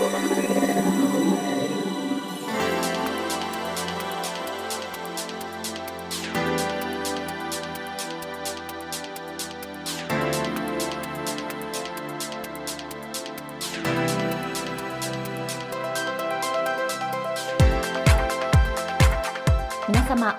[0.00, 0.08] 皆
[20.06, 20.38] 様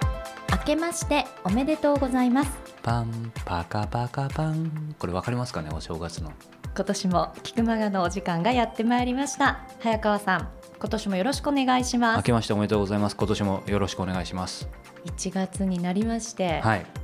[0.50, 2.52] 明けましておめでとうございます。
[2.82, 4.96] パンパカパカパン。
[4.98, 6.34] これわかりますかねお正月の。
[6.74, 9.60] 今年も菊間がのお時間がやってまいりました。
[9.80, 12.18] 早川さん今年もよろしくお願いします。
[12.18, 13.16] 明けましておめでとうございます。
[13.16, 14.68] 今年もよろしくお願いします。
[15.06, 17.01] 1月になりまして、はい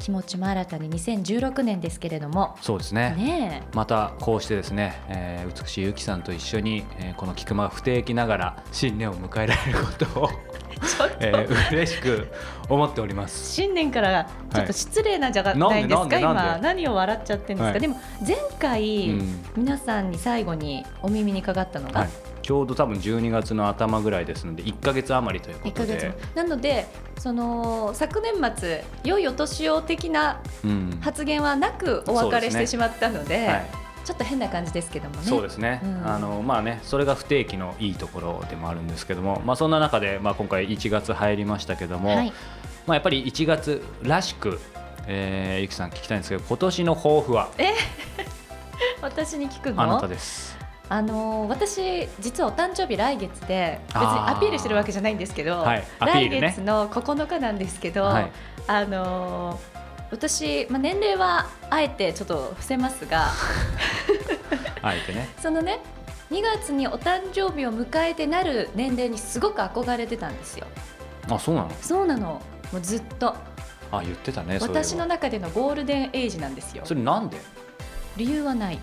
[0.00, 2.56] 気持ちも新たに2016年ですけれども。
[2.60, 3.14] そうですね。
[3.16, 10.30] ねまたこうしてですね、えー美しいゆきさんと一緒に、えーこの菊間が不定期ながら新年を迎えられることを、
[10.70, 12.28] え ちょっと、えー嬉しく
[12.68, 13.52] 思っております。
[13.52, 16.54] 新年からちょっと失礼なんじゃないですか、なんでなんでなん今。
[16.56, 17.80] で何を笑っちゃってるんですか、はい。
[17.80, 19.44] でも前回、うん。
[19.56, 22.08] 皆さんに最後にお耳にかかったのが、はい、
[22.42, 25.94] ちょうど多分12月の頭ぐらいですので1か月余りというこ1とで。
[25.94, 26.06] ヶ月。
[26.06, 26.86] もなので
[27.18, 30.98] その昨年末良いお年を的なうん。
[31.00, 33.66] 発言はなくお別れしてしまったのではい、
[34.04, 35.22] ちょっと変な感じですけどもね。
[35.22, 36.06] そうですね、うん。
[36.06, 42.32] あのまあねそれが不定期のいいところでもあるんですけども、まあ、そんな中で、まあ、今回1月入りましたけども、はい、
[42.86, 44.60] まあ、やっぱり1月らしく、
[45.06, 47.50] えーゆきさん聞きたいんですけど今年の抱負は？
[49.02, 49.82] 私に聞くの？
[49.82, 50.56] あなたです
[50.92, 58.32] あの私実はお誕生日来月で別にアピールしてるわけじゃないんですけど、はいアピー来月の9日なんですけど、はい。
[58.66, 59.60] あの
[60.10, 63.28] 私、まあ、年齢はあえてちょっと伏せますが
[64.82, 65.28] あえてね。
[65.40, 65.78] そのね
[66.32, 70.66] 2月にお誕生日を迎えてなる年齢にすごく憧れてたんですよ。
[71.30, 71.70] あそうなの？
[71.80, 72.42] そうなの。
[72.72, 73.36] もうずっと。
[73.92, 76.82] あ言ってたね私の中でのゴールデンエイジなんですよ。
[76.84, 77.38] それなんで？
[78.16, 78.80] 理由はない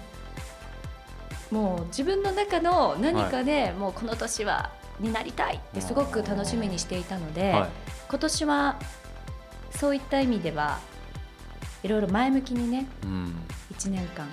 [1.52, 7.70] もう自分の中の何かで、もうこの年はになりたいってすごく楽しみにしていたので、はい。
[8.10, 8.76] 今年は
[9.72, 10.80] そういった意味では
[11.83, 13.33] いろいろ前向きにねうん。
[13.76, 14.27] 1年間。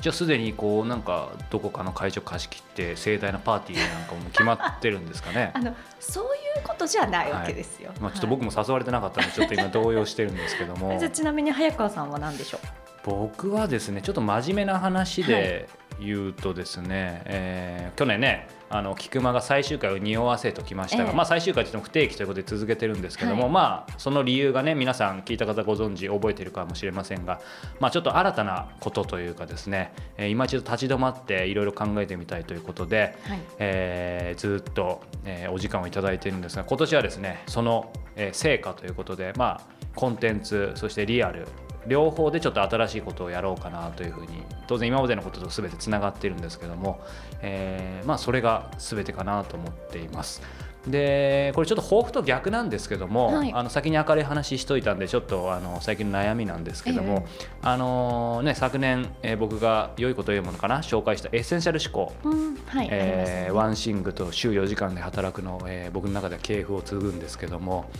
[0.00, 5.50] じゃあすでにこうなんかどこかの会場貸し切って盛大なパーティーなんかも決まってるんですかね？
[5.56, 6.28] あのそうい
[6.60, 7.92] うことじゃないわけですよ。
[8.00, 10.88] まあ、ちょっと僕も誘われてなかったのでちょっと今動揺してるんですけども。
[10.88, 12.85] は いじゃあちなみに早川さんは何でしょう？
[13.06, 15.68] 僕はですねちょっと真面目な話で
[16.00, 21.14] 言うとですね、えー去年ねあの菊間が最終回を匂わせときましたが、ええ。
[21.14, 23.52] まあ、最終回といっても不定期ということで続けてるんですけども、はい。
[23.52, 27.40] まあその理由がね皆さん聞いた方ご存知覚えているかもしれませんが、
[27.78, 33.40] まあ、ちょっと新たなことというかですね、えー今一度立ち止まっていろいろ考えてみたいということで、はい。
[33.60, 41.46] えーずっと、えーお時間をいただいているんですが今年はですねその、えー成果ということで、まあ、コンテンツそしてリアル
[41.88, 47.00] 両方でちょっと新しいことをやろうかなというふうに当然今までのことと全てつながっているんですけども、
[47.42, 50.42] えーまあ、それが全てかなと思っています。
[50.86, 53.52] でこれちょっと抱負と逆なんですけども、はい。
[53.52, 57.26] あの先に明るい話しといたんでちょっとあの最近の悩みなんですけども、
[57.62, 62.12] あのね、昨年、えー僕が良いこと言うものかな紹介したエッセンシャル思考。
[62.24, 63.58] うんはい、えーね。
[63.58, 67.90] One Thing と週4時間で働くの、えー僕の中では系譜を継ぐんですけども、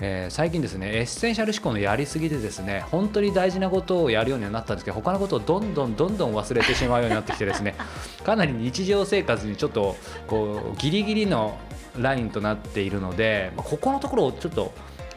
[0.00, 7.74] えー最近ですねエッセンシャル思考のやりすぎでですね本当に大事なことをやるようにはなったんですけど他のことをどんどんどんどん忘れてしまうようになってきてですね
[8.24, 9.96] かなり日常生活にちょっと
[10.26, 11.56] こうギリギリの
[11.98, 14.72] ラインとなっているので、まあここのところをちょっと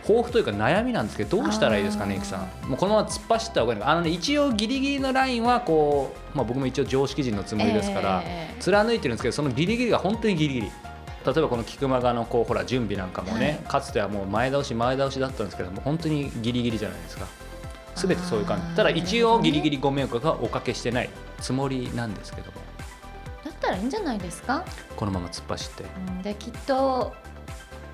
[0.07, 2.69] 抱負というか悩みなんですけどどうしたらいいですかね、いくさん。
[2.69, 3.91] もうこのまま突っ走った方がいいのか。
[3.91, 8.61] あの、ね、一応ギリギリのラインはこう、まあ、僕も一応常識人のつもりですから、えー。
[8.61, 10.67] 貫いてるんですけどそのギリギリが本当にギリギリ。
[11.25, 13.55] 例えばこの菊間がのこうほら準備なんかもね、はい。
[13.67, 17.25] かつてはもう前倒し前倒しだったんですけども本当にギリギリじゃないですか。
[17.95, 18.75] 全てそういう感じ。
[18.75, 21.09] ただ一応ギリギリご迷惑がおかけしてない
[21.41, 22.57] つもりなんですけども。
[22.57, 22.66] だ
[23.57, 24.63] ったらいいんじゃないですか、
[24.95, 25.84] このまま突っ走って。
[25.84, 27.13] うん、できっと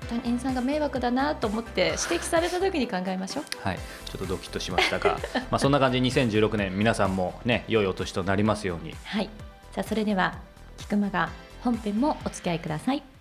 [0.08, 3.44] 他人さんが迷惑だなと思って指摘された時に考えましょう。
[3.62, 3.78] はい。
[4.04, 5.18] ちょっとドキッとしましたが
[5.50, 8.94] まあそんな感じで2016年皆さんもね良いお年となりますように。
[9.04, 9.30] はい。
[9.72, 10.34] さあそれでは
[10.76, 11.30] 菊間が
[11.62, 13.13] 本編もお付き合いください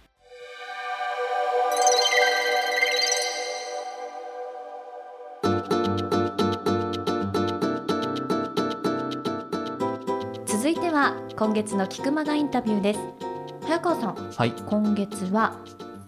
[11.13, 12.99] は今月の菊間がインタビューです。
[13.61, 14.51] 早川さんはい。
[14.51, 15.59] 今月は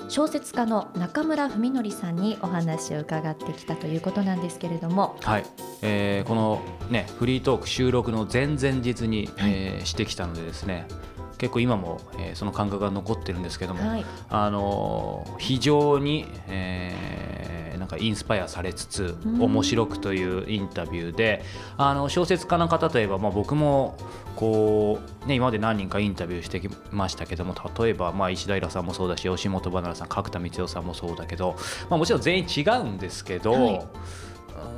[0.10, 5.18] 小説家の中村文則さんにお話を伺ってきたということなんですけれども。
[5.22, 5.46] はい、
[5.84, 9.52] えーこのねフリートーク収録の前々日に、はい。
[9.54, 10.88] えーしてきたのでですね
[11.38, 14.06] 結構今も、えーその感覚が残ってるんですけども、はい。
[14.30, 19.42] あのー非常に、えーなんかインスパイアされつつうん。
[19.44, 21.44] 面白くというインタビューで
[21.78, 23.98] あの小説家の方といえば、まあ、僕も
[24.36, 31.56] こうね、今まで何人かインタビューしてきましたけども例えば、まあ、石平さんもそうだし吉本ばなナさん角田光代さんもそうだけど、
[31.90, 33.86] まあ、もちろん全員違うんですけど、はい、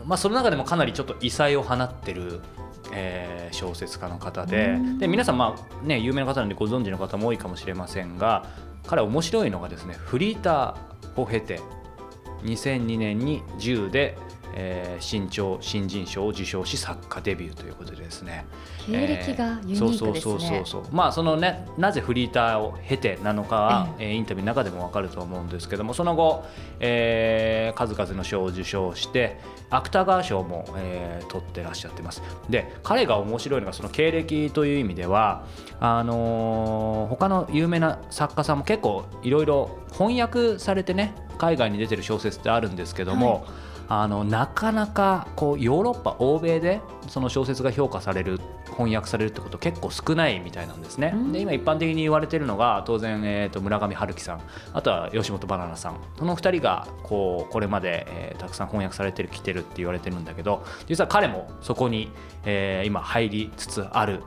[0.05, 2.41] まあ、その中でもかなりちょっと異彩を放ってる
[2.93, 8.45] えー、小説家の方でで皆さん、まあね、有名な方なんでご存知の方も多いかもしれませんが
[8.85, 11.59] 彼面白いのがですねフリーターを経て
[12.43, 14.17] 2002年に10で
[14.53, 18.45] えー、新潮新人賞を受賞し作家デビューということでですね。
[18.85, 20.83] 経歴がユニークですね、そうそうそうそうそう。
[20.91, 26.45] まあそのねなぜフリーターを経てなのかは、えー、インタビューの中でも分かると思うんですけどもその後、
[26.79, 29.39] えー、数々の賞を受賞して
[29.69, 32.21] 芥川賞も、えー、取ってらっしゃってます。
[32.49, 35.45] で彼が面白いのがその経歴という意味では
[35.79, 48.39] あのー、他の有名な作家さんも結構いろいろ翻訳されてね海外に出てる小説ってあるんですけども、はいあのなかなかこうヨーロッパ欧米でその小説が評価される
[48.71, 51.15] 翻訳されるってこと結構少ないみたいなんですね。
[51.31, 54.41] で今一般的に言われてるのが当然、えー、と村上春樹さん。
[54.73, 55.95] あとは吉本ばななさん。
[56.17, 62.11] この2人がこうこれまで、えー、たくさん翻訳されてる来てるって言われてるんだけど実は彼もそこに、
[62.45, 64.21] えー、今入りつつある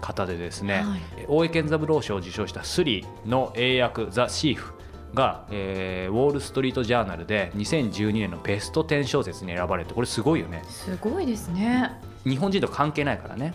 [0.00, 4.83] 方でですね、はい、大江健三郎賞を受賞した「スリの英訳「The Thief」
[5.14, 10.62] が、えー、ウォール・ストリート・ジャーナルで2012年のベスト10小説に選ばれてこれすごいよね。
[10.68, 11.92] すごいですね。
[12.24, 13.54] 日本人と関係ないからね。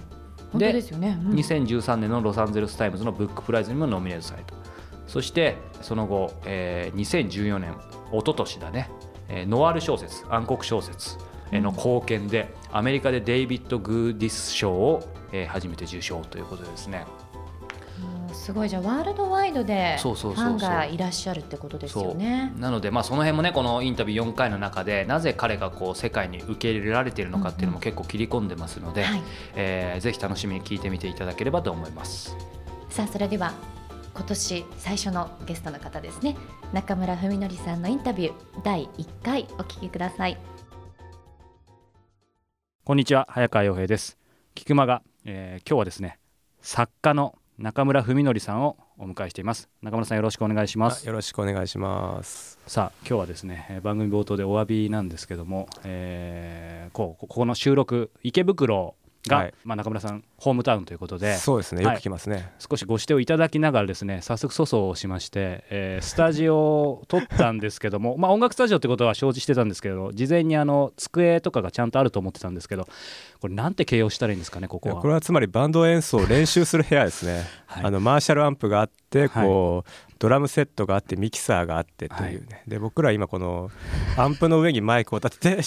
[0.52, 4.56] 本当ですよね、うん、2013年のロサンゼルス・タイムズのブックプライズにもノミネートされた。
[5.06, 7.76] そしてその後、えー、2014年
[8.12, 8.90] 一昨年だね、
[9.28, 11.18] えー、ノワール小説暗黒小説
[11.52, 15.02] の貢献で、アメリカでデイビッド・グーディス賞を、
[15.32, 17.06] えー、初めて受賞ということですね。
[18.50, 18.70] すごい。
[18.70, 22.52] じゃあワールドワイドでファンがいらっしゃるってことですよね。
[22.58, 29.24] なので、まあ、その辺もねこのインタビュー4回の中でなぜ彼がこう世界に受け入れられているのかっていうのも結構切り込んでますので、うんうん、
[29.56, 32.36] えー、ぜひ楽しみに聞いてみていただければと思います。
[32.90, 33.54] さあそれでは
[34.16, 36.36] 今年最初のゲストの方ですね。
[36.74, 40.40] 中村文則さんのインタビュー第1回お聞きください。
[42.84, 44.18] こんにちは早川洋平です。
[44.56, 46.18] 菊間が、えー、今日はですね
[46.62, 49.68] 作家の中村文則さんをお迎えしています。
[49.82, 51.06] 中村さんよろしくお願いします。
[51.06, 52.58] よろしくお願いします。
[52.66, 58.96] さあ今日はですね番組冒頭でお詫びなんですけども、えー、こうここの収録池袋
[59.30, 61.84] が、はい、まあ、中村さんホームタウンということでそうですね。
[61.84, 72.88] よく来ますね、はい、少しご指定をいただきながらですね早速粗相をしまして、えー、スタジオを撮ったんですけども まあ音楽スタジオってことは承知してたんですけど事前にあの机とかがちゃんとあると思ってたんですけど
[73.40, 74.96] これなんて形容したらいいんですかねここは。
[74.96, 83.72] これはつまりバンド演奏を練習する部屋ですね、 はい、あのマーシャルアンプがあってこう、ドラムセットがあってミキサーがあってというね、はい、で僕ら今この
[84.18, 85.64] アンプの上にマイクを立てて、はい、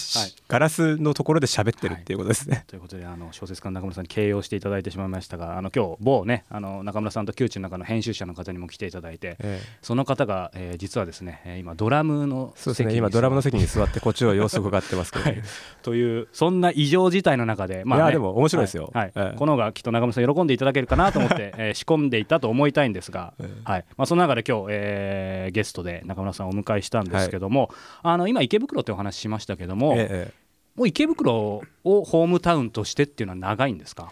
[0.49, 2.57] ガラスのところで喋ってるっていうことですね。
[2.57, 15.43] はい、ということであの小説家の中村さんに形容していただいてしまいましたがあの今日某ねあの中村さんと窮地の中の編集者の方にも来ていただいて、ええ、その方が、えー、実はですね今ドラムのそうですね今ドラムの席に座ってこっちは様子を伺ってますけど、ね。
[15.83, 19.13] というそんな異常事態の中で、まあ、ね、いやでも面白いですよ、はい。
[19.15, 23.35] はい、この方がきっと中村さん喜んでいただけるかなと思って、えー、仕込んでいたと思いたいんですが、
[23.65, 23.85] はい。
[23.97, 27.69] まあ、その中で今日、えーえー、ゲストで中村さんをお迎えしたんですけども、はい、
[28.15, 30.35] あの今池袋ってお話ししましたけども、ええ、
[30.75, 34.11] もう池袋をホームタウンとしてっていうのは長いんですか？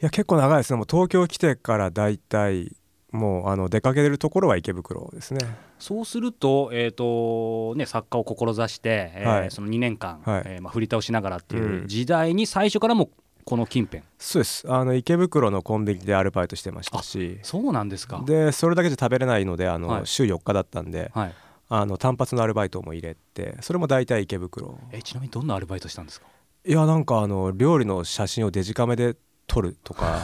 [0.00, 0.76] いや結構長いですね。
[0.76, 2.76] もう東京来てからだいたい
[3.10, 5.40] もうあの出かけるところは池袋ですね。
[5.78, 13.10] そうすると,、えーとね、作家を志して、えー、はい、その2年間、はい、えー、まあ、振り倒しながらっていう時代に最初からも
[13.48, 14.02] この近辺。
[14.18, 14.70] そうです。
[14.70, 17.38] あの池袋のコンビニでアルバイトしてましたし。
[17.42, 18.22] そうなんですか。
[18.26, 21.34] でそれだけじゃ食べれないのであの、はい、週4日だったんで、はい、
[21.70, 24.78] あの単発のアルバイトも入れてそれも大体池袋。
[24.92, 26.26] えちなみにどんなアルバイトしたんですか？
[26.66, 30.18] いやなんかあの料理の写真をデジカメで撮るとか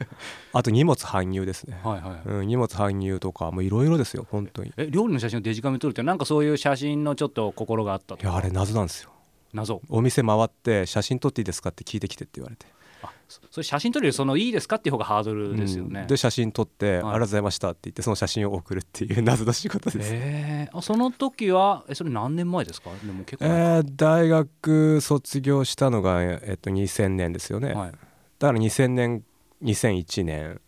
[0.54, 4.72] あと荷物搬入ですね、はいはいうん、荷物搬入とかもいろいろですよ本当に。
[4.78, 9.10] え料理の写真をデジカメ撮るってなんかそういう写真のちょっと心があったいやあれ謎なんですよ
[9.52, 9.82] 謎。
[9.88, 12.66] お店回って写真撮っていいですかって聞いてきてって言われて。
[13.02, 22.90] あそれ写真撮るよりそのいいですかっていう方がハードルですよね、うん、で写真撮って、はい、ありがとうございましたって言ってその写真を送るっていう謎の仕事です、えー、あその時はえそれ何年前ですか？
[23.02, 23.46] でも結構。
[23.46, 27.92] えー、大学卒業したのが、えっと、2000年ですよね、はい、
[28.38, 29.24] だから2000年
[29.62, 30.60] 2001年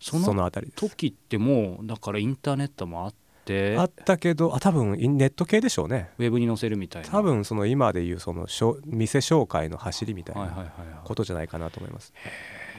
[0.00, 3.14] そのあたり時ってもうだからインターネットもあっ
[3.52, 3.78] て。
[3.78, 6.10] あったけどあ多分ネット系でしょうね。
[6.18, 7.08] ウェブに載せるみたいな。
[7.08, 8.46] 多分その今でいうその
[8.86, 10.72] 店紹介の走りみたいな
[11.04, 12.12] ことじゃないかなと思います、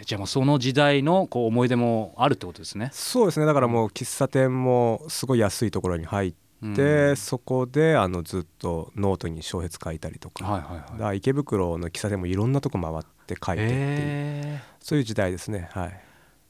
[0.06, 2.90] じゃあもうその時代のこう思い出もあるってことですね。
[2.94, 3.46] そうですね。
[3.46, 15.70] だからもう喫茶店もすごい安いところに入ってで、うん、そこであのずっとノートに小説書いたりとか,、はいはいはい、池袋の喫茶店もいろんなとこ回って書いてっていう、そういう時代ですね。
[15.74, 16.00] はい。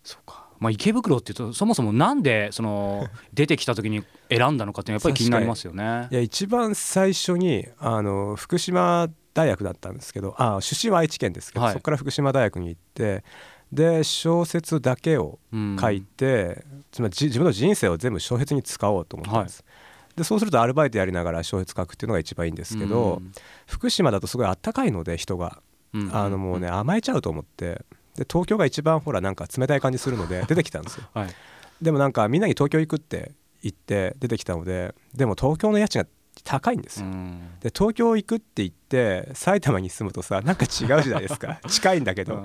[0.04, 6.08] そうかまあ、池袋っていうとそもそもなんでその 出てきた時に選んだのかってやっぱり気になりますよね。
[6.12, 13.24] いや一番最初にあの福島大学だったんですけどあ出身は愛知県ですけど、はい、そこから福島大学に行って
[13.72, 15.40] で小説だけを
[15.80, 19.64] 書いて、うん、つまり自分の人生を全部小説に使おうと思ったんです。
[19.68, 23.32] はい、でそうするとアルバイトやりながら小説書くっていうのが一番いいんですけど、うん、
[23.66, 25.62] 福島だとすごいあったかいので人が、
[25.94, 27.84] うん、あのもうね甘えちゃうと思って
[28.16, 31.30] で東京が一番ほらなんか冷たい感じするので出てきたんですよ、 はい、
[31.82, 36.08] でもなんかみんなに東京行くって言って出てきたのででも東京の家賃が
[36.44, 37.08] 高いんですよ、
[37.62, 41.60] で東京行くって言って埼玉に住むとさなんか違うじゃないですか。
[41.70, 42.44] 近いんだけど。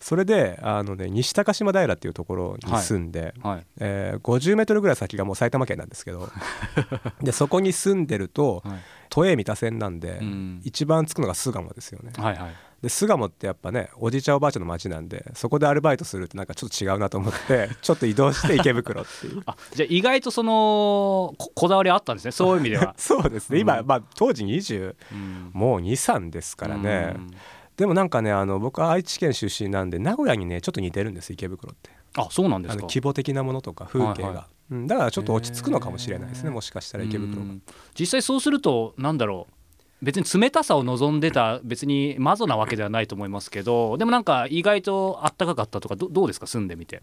[0.00, 6.28] それであの、ね、西高島平っていうところに住んで、はいはい、えー、50メートルぐらい先がもう埼玉県なんですけど。
[7.22, 12.10] でそこに住んでると、はい、都営三田線なんで、うん、一番着くのが巣鴨ですよね。
[12.16, 19.42] はいはいで巣鴨ってやっぱねおじいちゃんおばあちゃんの街なんでそこでアルバイトするってなんかちょっと違うなと思って ちょっと移動して池袋っていう。
[19.46, 22.94] あじゃあ意外とそのこだわりあったんですねそういう意味では。
[22.98, 27.30] そうですね、今、まあ、当時20、うん、もう23ですからね、うん、
[27.76, 31.90] でもなんかねあの僕は愛知県出身なんで名古屋にねちょっと似てるんです池袋って。
[32.16, 32.82] あそうなんですか。
[32.82, 34.44] 規模的なものとか風景が、はいはい。
[34.70, 37.54] うん、だからちょっと落ち着くのかもしれないですねもしかしたら池袋が。
[37.98, 39.57] 実際そうするとなんだろう
[40.00, 46.46] 別に冷たさを望んでた別にマゾなわけではないと思いますけどでもなんか意外とあったかかったとかどうですか？
[46.46, 47.02] 住んでみて。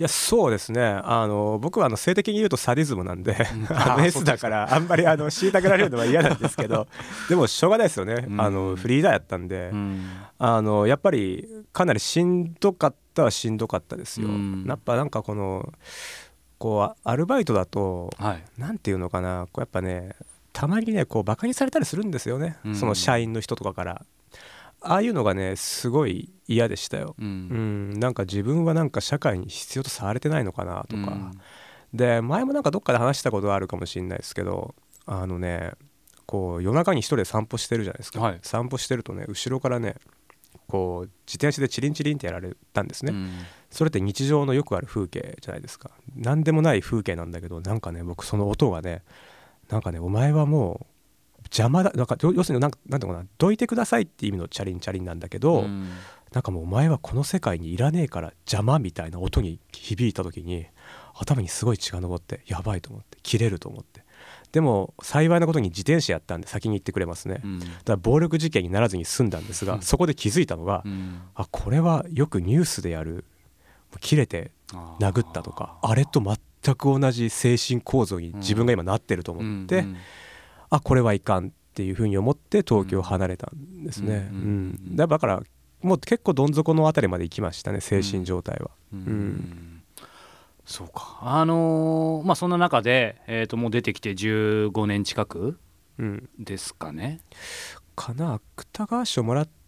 [0.00, 0.82] いやそうですね。
[0.82, 3.36] あの僕はあの性的に言うとサディズムなんで、
[3.70, 6.88] うん、あの S だからあんまりあの虐げられるのは嫌なんですけど
[7.28, 14.28] でもしょうがないですよね、うん、あのフリーダーやったんで、うん、あのやっぱりかなりしんどかったはしんどかったですよ。
[14.66, 15.72] やっぱなんかこの
[16.58, 19.46] こうアルバイトだと、はい、なんていうのかな。
[19.52, 20.16] こうやっぱね
[20.52, 24.04] たまにねこうバカにされたりするんですよね、うん、その社員の人とかから。
[24.84, 27.28] ああいうのがねすごい嫌でしたよ、うん、う
[27.96, 31.38] ん、なんか自分はなんか社会に必要とされてないのかなとか、うん、
[31.94, 34.74] で前もなんかどっかで話したことがあるかもしれないですけど
[35.06, 35.70] あのね
[36.26, 39.94] こう夜中に一人で散歩してるじゃないですか、はい、散歩してるとね後ろからね
[40.66, 43.30] こう自転車でチリンチリンってやられたんですね、うん、
[43.70, 45.92] それって日常のよくある風景じゃないですか。
[46.16, 49.02] 何でもない風景なんだけどなんかね僕その音がね
[49.72, 50.86] なんかねお前はもう
[51.46, 55.88] 邪魔だなんか要するになんなんていうかなどいてくださいって意味のチャリンチャリンなんだけど、うん、
[56.32, 60.66] なんかもうお前はこの世界にいらねえから邪魔みたいな音に響いた時に
[61.14, 64.02] 頭にすごい血が上ってやばいと思って切れると思って。
[64.52, 73.24] でも幸いなことに自転車やったんで先に行ってくれますね、うん、だから暴力事件にならずに済んだんですが、うん、そこで気づいたのが、うん、あこれはよくニュースでやる
[74.00, 74.52] 切れて
[75.00, 79.96] 殴ったとかあれと全全く同じ精神構造に自分が今なってると思って、うん、
[80.70, 85.42] あこれはいかんっていうふうに思って東京を離れたんですね、うん、うん、だから
[85.82, 88.70] もう結構どん底の辺りまで行きましたね精神状態は。
[88.92, 89.82] うん。
[90.64, 91.18] そうか。
[91.22, 95.58] あのー、まあそんな中で、えー、ともう出てきて15年近く
[96.38, 97.18] ですかね。
[97.96, 98.40] かな。
[98.56, 99.61] 芥川賞もらって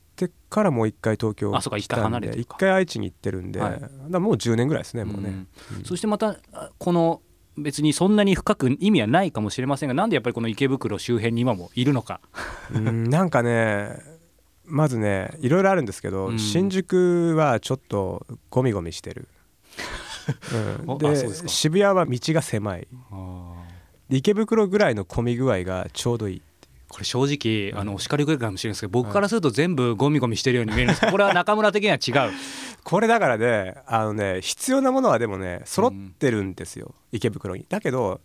[0.50, 5.32] からもう一回東京あそうか一回離れて一回愛知に行ってるんで、はい、もう10年ぐらいですねもうね、う
[5.74, 5.78] ん。
[5.78, 6.36] うん、そしてまた
[6.78, 7.20] この
[7.56, 12.20] 別にそんなに深く意味はないかもしれませんがなんでやっぱりこの池袋周辺に今もいるのか。
[12.72, 13.98] うんなんかね
[14.64, 19.28] まずねいろいろあるんですけど、うん、新宿はちょっとゴミゴミしてる、
[20.86, 22.88] うん、 で渋谷は道が狭い。
[24.10, 26.42] 池袋ぐらいの混み具合がちょうどいい
[26.94, 31.00] これ正直あのお叱り受けるかもしれないですけど僕からすると全部ゴミゴミしてるように見えるんです。
[31.10, 32.32] これは中村的には違う。
[32.84, 37.66] これだからねあのね必要なものはでもね揃ってるんですよ、うん、池袋に。
[37.68, 38.20] だけど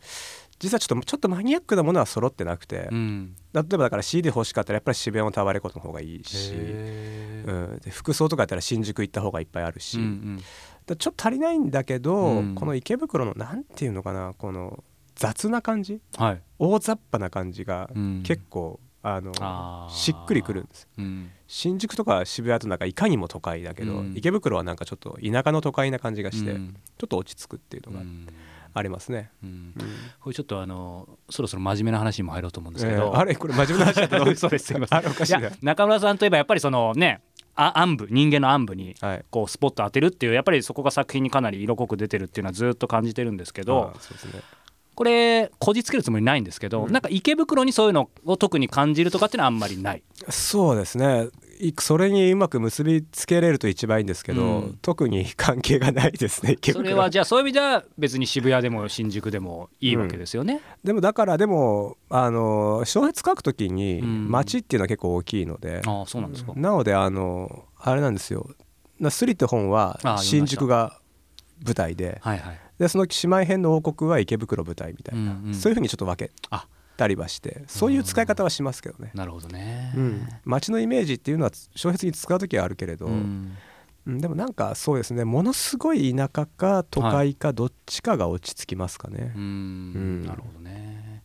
[0.59, 14.83] 実はちょっとちょっとマニアックなものは揃ってなくて、うん、例えばだから CD 欲しかったらやっぱり渋谷のタワレコの方がいいし、うん、で服装とかやったら新宿行った方がいっぱいあるし、うんうん、ちょっと足りないんだけど、うん、この池袋のなんていうのかなこの
[15.19, 17.89] 雑な感じ、はい、大雑把な感じが
[18.23, 28.05] 結構、うん、あのしっくりくるんです、うん、新宿とか渋谷となんかいかにも都会だけど、うん、池袋はなんかちょっと田舎の都会な感じがして、ちょっと落ち着くっていうのが
[28.73, 29.31] ありますね、
[30.21, 33.35] これちょっとあのそろそろ真面目な話にも入ろうと思うんですけど、えー、あれ？
[33.35, 35.01] これ真面目な話だったのそうですすみません。
[35.61, 37.21] 中村さんといえばやっぱりそのね
[37.55, 38.95] 暗部人間の暗部に
[39.31, 44.41] こうスポット当てるっていうやっぱりそこが作品にかなり色濃く出てるっていうのはずっと感じてるんですけど、ね、
[44.99, 50.03] これこじつけるつもりないんですけど、うん、なんか池袋にそういうのを特に感じるとかっていうのはあんまりない。
[50.27, 51.29] そうですね。
[51.79, 66.53] それにうまく結びつけれると一番いいんですけど、うん、特に関係がないですねそれはじゃあそういう意味では別に渋谷でも新宿でもいいわけですよね、うん、でもだからでもあの小説書くときに街っていうのは結構大きいので、あそうなんですか。
[66.55, 68.49] なのであのあれなんですよ
[69.09, 70.99] 「スリ」って本は新宿が
[71.65, 75.53] 舞台ではいはいでその姉妹編の王国は池袋舞台みたいな、うんうん。
[75.53, 76.65] そういうふうにちょっと分けあ
[76.97, 79.11] たりはしてそういう使い方はしますけどね。
[79.13, 79.93] なるほどね。
[79.95, 83.13] うん、街のイメージっていうのは小説に使う時はあるけれど、うん。
[83.13, 83.15] う
[84.11, 89.33] んでもなんかそうですねものすごい田舎か都会かどっちかが落ち着きますかね。
[89.35, 89.41] うん。
[89.41, 90.25] うん。
[90.25, 91.21] なるほどね。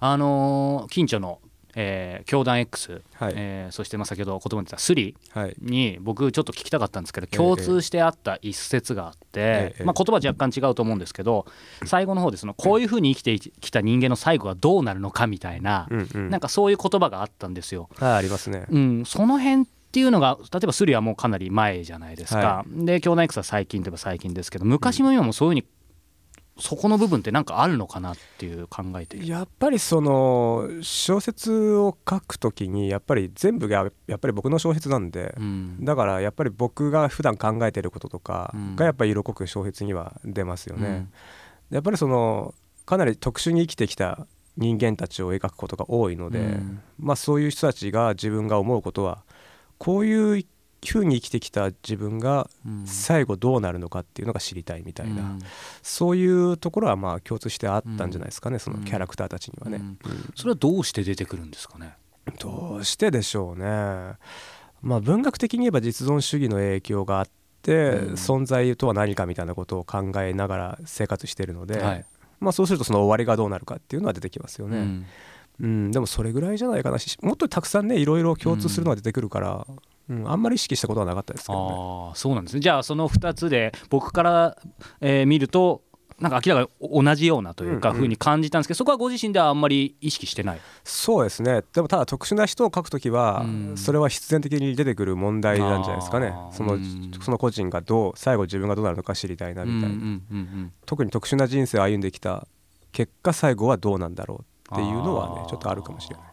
[0.00, 1.40] あのー近所の、
[1.78, 3.34] えー、教団 X、はい。
[3.36, 5.56] えーそしてまあ先ほど言葉に出たスリはい。
[5.60, 7.36] に僕ちょっと聞きたかったんですけどええ。
[7.36, 9.84] 共通してあった一節があって、ええ。
[9.84, 11.46] まあ、言葉は若干違うと思うんですけど
[11.84, 17.90] 最後の方でそのこういうふうに生きてきた人間の最後はどうなるのかみたいな、うなんかそういう言葉があったんですよ。
[18.00, 18.66] あありますね。
[18.70, 25.66] うん、その辺っていうのが例えばスリはもうかなり前じゃないですか、はで兄弟 X は最近といえば最近ですけど昔も今もそういうふうに
[26.58, 29.24] そこの部分ってなんかあるのかなっていう考えて。
[29.26, 40.88] やっぱりその小説を書くときにやっぱり全部がやっぱり僕の小説なんで、うんだからやっぱり僕が普段考えてることとかうんがやっぱり色濃く小説には出ますよね。
[40.88, 41.12] うん
[41.68, 49.24] やっぱりそのかなり特殊に生きてきた人間たちを描くことが多いので、うんまあそういう人たちが自分が思うことは
[49.78, 50.44] こういう
[50.84, 52.86] ふうに生きてきた自分がうん。
[52.86, 55.38] 最後どうなるのかっていうのが知りたいみたいな、うん。
[55.82, 59.78] そういうところはまあ共通してあったんじゃないですかね、そのキャラクターたちにはね。
[59.78, 59.84] うん。
[59.84, 59.98] うん。
[60.34, 61.96] それはどうして出てくるんですかね？
[62.38, 63.64] どうしてでしょうね。
[64.82, 67.28] まあ文学的に言えば実存主義の影響があっ
[67.62, 68.14] て、うん。
[68.14, 72.04] 存在とは何かみたいなことを考えながら生活してるので、はい。
[72.38, 74.78] まあそうするとその終わりがどうなるかっていうのは出てきますよね。
[74.78, 75.06] うん。
[75.58, 76.98] うん、でもそれぐらいじゃないかな。
[76.98, 79.66] しもっとたくさんねいろいろ共通するのが出てくるから、
[80.08, 81.74] うんあんまり意識したことはなかったですけどね。
[81.74, 82.60] ああそうなんですね。
[82.60, 84.56] じゃあその2つで僕から、
[85.00, 85.82] えー見ると
[86.18, 90.60] なんか明らかに同じようなというかうんうに感じたんですけど、そこはご自身ではあんまり意識してない。
[90.82, 91.62] そうですね。
[91.74, 93.76] でもただ特殊な人を書くときは、うん。
[93.76, 96.32] それは必然的に出てくる問題なんじゃないですかね。
[96.52, 97.10] そのうん。
[97.20, 100.72] その個人がどう最後自分がどうなるのか知りたいなみたいな、うんうんうんうん。
[100.86, 102.46] 特に特殊な人生を歩んできた
[102.92, 104.36] 結果最後はどうなんだろ
[104.70, 106.24] うっていうのはねちょっとあるかもしれない。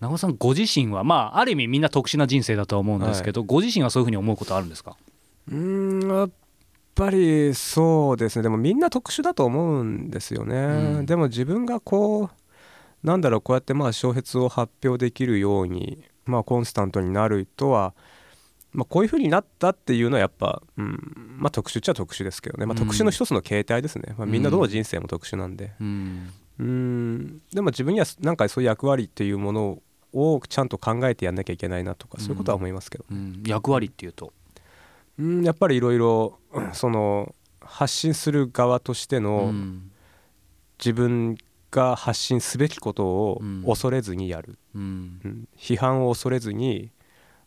[0.00, 4.96] 長尾さんご自身はまあある意味みんな特殊な人生だとは思うんですけど、ご自身はそういうふうに思うことあるんですか？
[5.48, 6.30] うーんやっ
[6.94, 8.44] ぱりそうですね。
[8.44, 11.06] でもみんな特殊だと思うんですよね、うん。
[11.06, 17.94] でも自分がこうなんだろうこうやってまあ小説を発表できるようにまあコンスタントになるとは
[18.70, 22.86] まあ、こういうふうになったっていうのはやっぱ、うんまあ、特殊っちゃ特殊ですけどね、まあ、うん。
[22.86, 25.72] 特殊の一つの形態ですね、まあ、みんなどの人生も特殊なんで。
[25.80, 26.30] うん。
[26.58, 27.42] うん。
[27.50, 33.42] でも自分にはなんかそういう役割っていうものをちゃんと考えてやんなきゃいけないなとかそういうことは思いますけど、うん。
[33.46, 34.32] 役割っていうと？
[35.18, 36.38] うん、やっぱりいろいろ
[36.72, 39.90] その発信する側としてのうん。
[40.78, 41.36] 自分
[41.70, 43.64] が発信すべきことをうん。
[43.66, 45.20] 恐れずにやる、うん。
[45.24, 45.48] うん。
[45.58, 46.90] 批判を恐れずに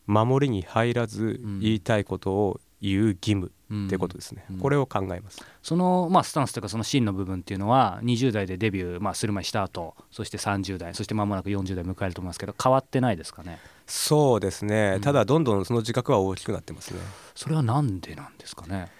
[0.05, 1.59] 守りに入らずうん。
[1.59, 4.57] 言いたいことを言う義務うんってことですね、うん。
[4.59, 5.41] これを考えます。
[5.63, 13.59] その、まあ、スタンスというかその芯の部分っていうのは20代でデビュー、まあ、する前した後そして30代そして間もなく40代迎えると思いますけど変わってないですかね？
[13.87, 15.01] そうですね、うん。
[15.01, 16.99] ただどんどんその自覚は大きくなってますね。
[17.33, 18.91] それはなんでなんですかね？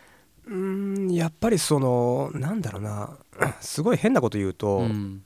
[0.48, 3.18] うんやっぱりそのなんだろうな。
[3.62, 5.24] すごい変なこと言うと、うん。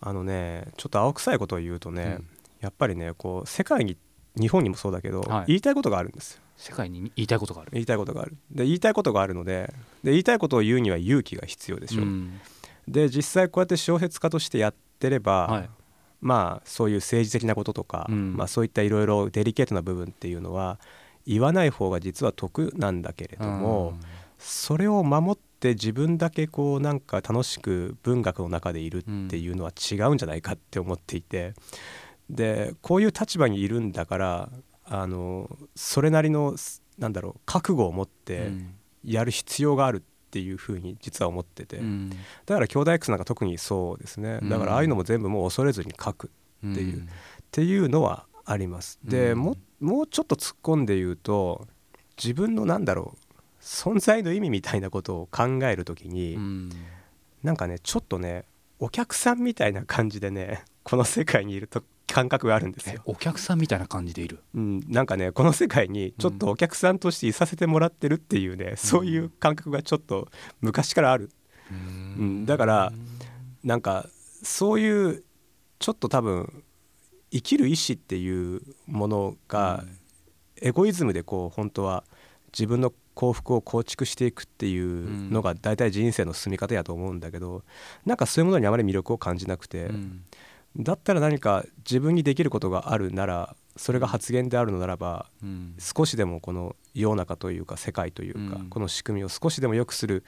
[0.00, 2.28] あのねちょっと青臭いことを言うとね、うん。
[2.60, 3.96] やっぱりねこう世界に
[4.36, 5.44] 日本にもそうだけど、はい。
[5.48, 7.70] 言いたいことがあるんですよ世界に言いたいことがある。
[7.72, 8.36] 言いたいことがある。
[8.50, 12.04] で言いたいことがあるのでで言いたいことを言うには勇気が必要でしょ、う。
[12.04, 12.40] ん。
[12.88, 15.70] で実際こうやって小説家としてやってれば、はい。
[16.20, 18.36] まあそういう政治的なこととか、うん。
[18.36, 20.80] まあ、そういったいろいろデリケートな部分っていうのは
[21.26, 23.94] 言わない方が実は得なんだけれども、
[24.38, 31.54] それを守って自分だけこうなんか楽しく文学の中でいるっていうのは違うんじゃないかって思っていて
[32.30, 34.48] でこういう立場にいるんだから
[34.90, 36.56] あのそれなりの
[36.98, 38.74] なんだろう覚悟を持っうてん。
[39.04, 42.10] やる必要があるっていうふうに実は思ってて、うん。
[42.46, 44.40] だから兄弟 X なんか特にそうですね。
[44.42, 46.30] だからああいうのも全部もう恐れずに書く
[46.66, 47.04] っていうっ
[47.50, 48.98] ていうのはあります。
[49.04, 49.38] で、うん。
[49.38, 51.66] ももうちょっと突っ込んで言うと
[52.22, 56.70] 自分のなんだろう存在の意味みたいなことを考える時に、うん。
[57.42, 58.44] なんかねちょっとね
[58.80, 61.84] お客さんみたいな感じでねこの世界にいると
[62.18, 62.94] 感覚があるんですよ。
[62.96, 64.40] えお客さんみたいな感じでいる？
[64.54, 70.26] うん、なんかねこの世界にちょっとお客さんとしていさせてもらってるっていうね、そういう感覚がちょっと
[70.60, 71.30] 昔からある。
[71.70, 71.74] う
[72.24, 72.44] ん。
[72.44, 72.92] だから
[73.62, 74.08] なんか
[74.42, 75.22] そういう
[75.78, 76.64] ちょっと多分
[77.30, 79.84] 生きる意志っていうものが
[80.60, 82.02] エゴイズムでこう本当は
[82.52, 87.62] 自分の幸福を構築していくっていうのが大体人生の進み方やと思うんだけど
[88.06, 90.22] なんかそういうものにあまり魅力を感じなくて、うん
[90.76, 95.74] だったら何か自分にできることがあるならそれが発言であるのならばうん。
[95.78, 98.68] 少しでもこの世の中というか世界というか、うん。
[98.68, 100.24] この仕組みを少しでも良くする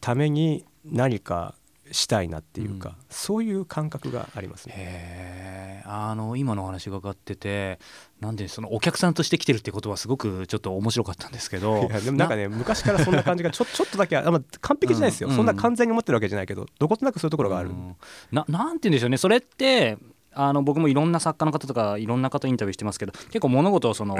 [0.00, 1.54] ために何か
[1.92, 2.94] したいなっていうか、うん。
[3.08, 5.82] そういう感覚がありますね。
[5.86, 7.78] あの今のお話がかってて
[8.20, 11.88] なんでそのお客さんとして来てるってことはすごくちょっと面白かったんですけど。
[12.04, 15.36] でもなんかね昔からそんな感じが ちょちょっとだけあ、まあ、完璧じゃないですよ、うん。
[15.36, 17.96] そんな完全に持ってるわけじゃないけどどことなくそういうところがある、うん。
[18.32, 19.16] ななんて言うんでしょうね。
[19.16, 19.98] それって
[20.38, 24.16] あの僕もいろんな作家の方とかいろんな方インタビューしてますけど結構物事をその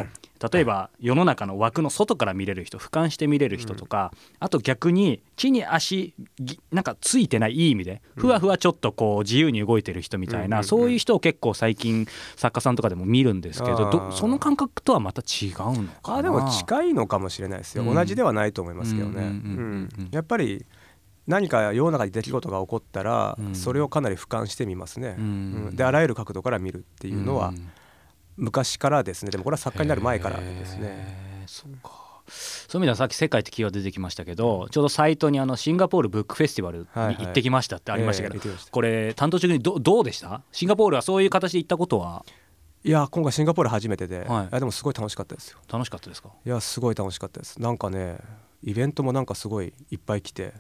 [0.51, 16.19] 例えば世の中の枠の外から見れる人俯瞰して見れる人とか、あと逆に地に足ぎなんかついてないいい意味でふわふわちょっとこう自由に動いてる人みたいな、うんうんうんそういう人を結構最近作家さんとかでも見るんですけどその感覚とはまた違うのかな？
[16.19, 17.95] あでも近いのかもしれないですよ、うん。
[17.95, 19.89] 同じではないと思いますけどね、うんうんうんうん。
[19.99, 20.09] うん。
[20.11, 20.65] やっぱり
[21.27, 23.55] 何か世の中に出来事が起こったら、うん。
[23.55, 25.17] それをかなり俯瞰してみますね、
[25.73, 27.73] であらゆる角度から見るっていうのはん
[28.37, 29.31] 昔からですね。
[29.31, 31.45] でもこれは作家になる前からですね。
[31.47, 36.87] そうかそういう意味ではさっき「世界」ってキーワード出てきましたけどちょうどサイトにあのシンガポールブックフェスティバルに
[37.25, 40.43] 行ってきましたってありましたけど、これ担当中にどどうでした？
[40.51, 42.25] シンガポールはそういう形で行ったことは？
[42.83, 44.45] いや今回シンガポール初めてで、はい。
[44.47, 45.59] いやでもすごい楽しかったですよ。
[45.73, 46.31] 楽しかったですか？
[46.45, 47.61] いやすごい楽しかったです。
[47.61, 48.19] なんかね
[48.63, 50.53] イベントもなんかすごいいっぱい来て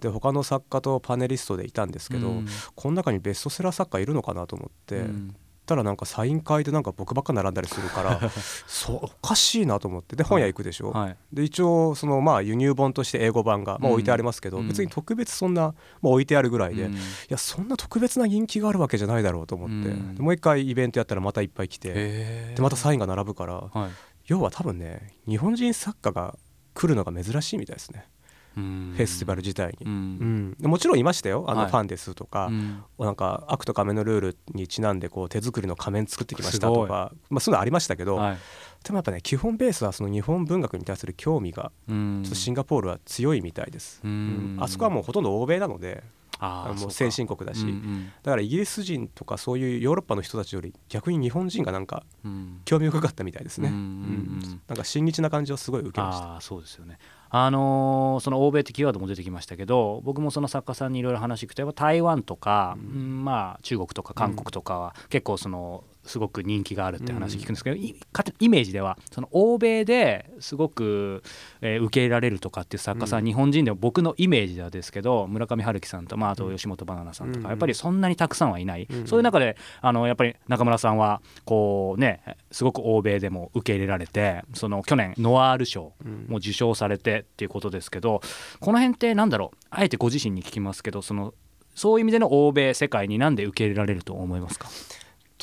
[0.00, 2.46] で他の作家とパネリストでいたんですけど、うん。
[2.74, 5.36] この中にベストセラー作家いるのかなと思って、うん。
[5.64, 8.20] たらなんかサイン会でなんか僕ばっか並んだりするから
[8.68, 11.16] そうおかしいなと思ってで本屋行くでしょ、はい。
[11.32, 14.68] で一応そのまあ輸入本として英語版がまあ置いてありますけど、うん。
[14.68, 16.94] 別に特別そんな、まあ、置いてあるぐらいで、うん。
[16.94, 20.14] いやそんな特別な人気があるわけじゃないだろうと思って、うん。
[20.14, 21.94] でもう一回イベントやったらまたいっぱい来て
[22.54, 23.90] でまたサインが並ぶからはい。
[24.26, 26.36] 要は多分ね日本人作家が
[26.74, 28.13] 来るのが珍しいみたいですね、うん
[28.54, 30.56] フェスティバル自体に、ううん。
[30.62, 31.44] もちろんいましたよ。
[31.48, 31.70] あのはい。
[31.70, 32.84] ファンですとか、うん。
[32.98, 38.38] なんか「悪と仮面のルール」にちなんでこう手作りの仮面作ってきましたとか、まあ、そういうのありましたけど、はい。
[38.84, 42.22] でもやっぱね基本ベースはその日本文学に対する興味がうん。
[42.22, 44.02] ちょっとシンガポールは強いみたいです、
[44.58, 46.04] あそこはもうほとんど欧米なので
[46.40, 47.64] あもう先進国だし、
[48.22, 52.60] だからイギリス人とかそういうヨーロッパの人たちより逆に日本人がなんかうん。
[52.64, 56.40] 興味深かったみたいですね、なんか親日な感じをすごい受けました。
[56.40, 56.98] そうですよね。
[57.36, 63.24] あのーその欧米ってキーワードも出てきましたけど僕もその作家さんにいろいろ話聞くとやっぱ台湾とか、うん。
[63.24, 71.22] まあ中国とか韓国とかは結構そのすごく人気があるって話聞くんですけど、いかイメージではその欧米ですごく、
[71.60, 73.26] えー受け入れられるとかっていう作家さん、うん。
[73.26, 77.50] 日本人でも僕のイメージではですけど村上春樹さんと、まあ、あと吉本ばななさんとか、うん。
[77.50, 79.06] やっぱりそんなにたくさんはいない、うん。
[79.06, 86.26] そういう中であのやっぱり中村さんはこうねすごく欧米でも受け入れられてその去年ノワール賞うん。
[86.28, 88.20] も受賞されてっていうことですけど
[88.60, 89.58] この辺ってなんだろう？
[89.70, 91.34] あえてご自身に聞きますけどその
[91.74, 94.68] そういう意味での欧米世界になんで受け入れられると思いますか？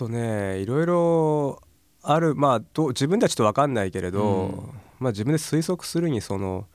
[0.01, 1.61] とねいろいろ
[2.01, 2.35] ある。
[2.35, 4.51] まあどう自分たちと分かんないけれど、うん。
[4.99, 6.67] まあ自分で推測するにその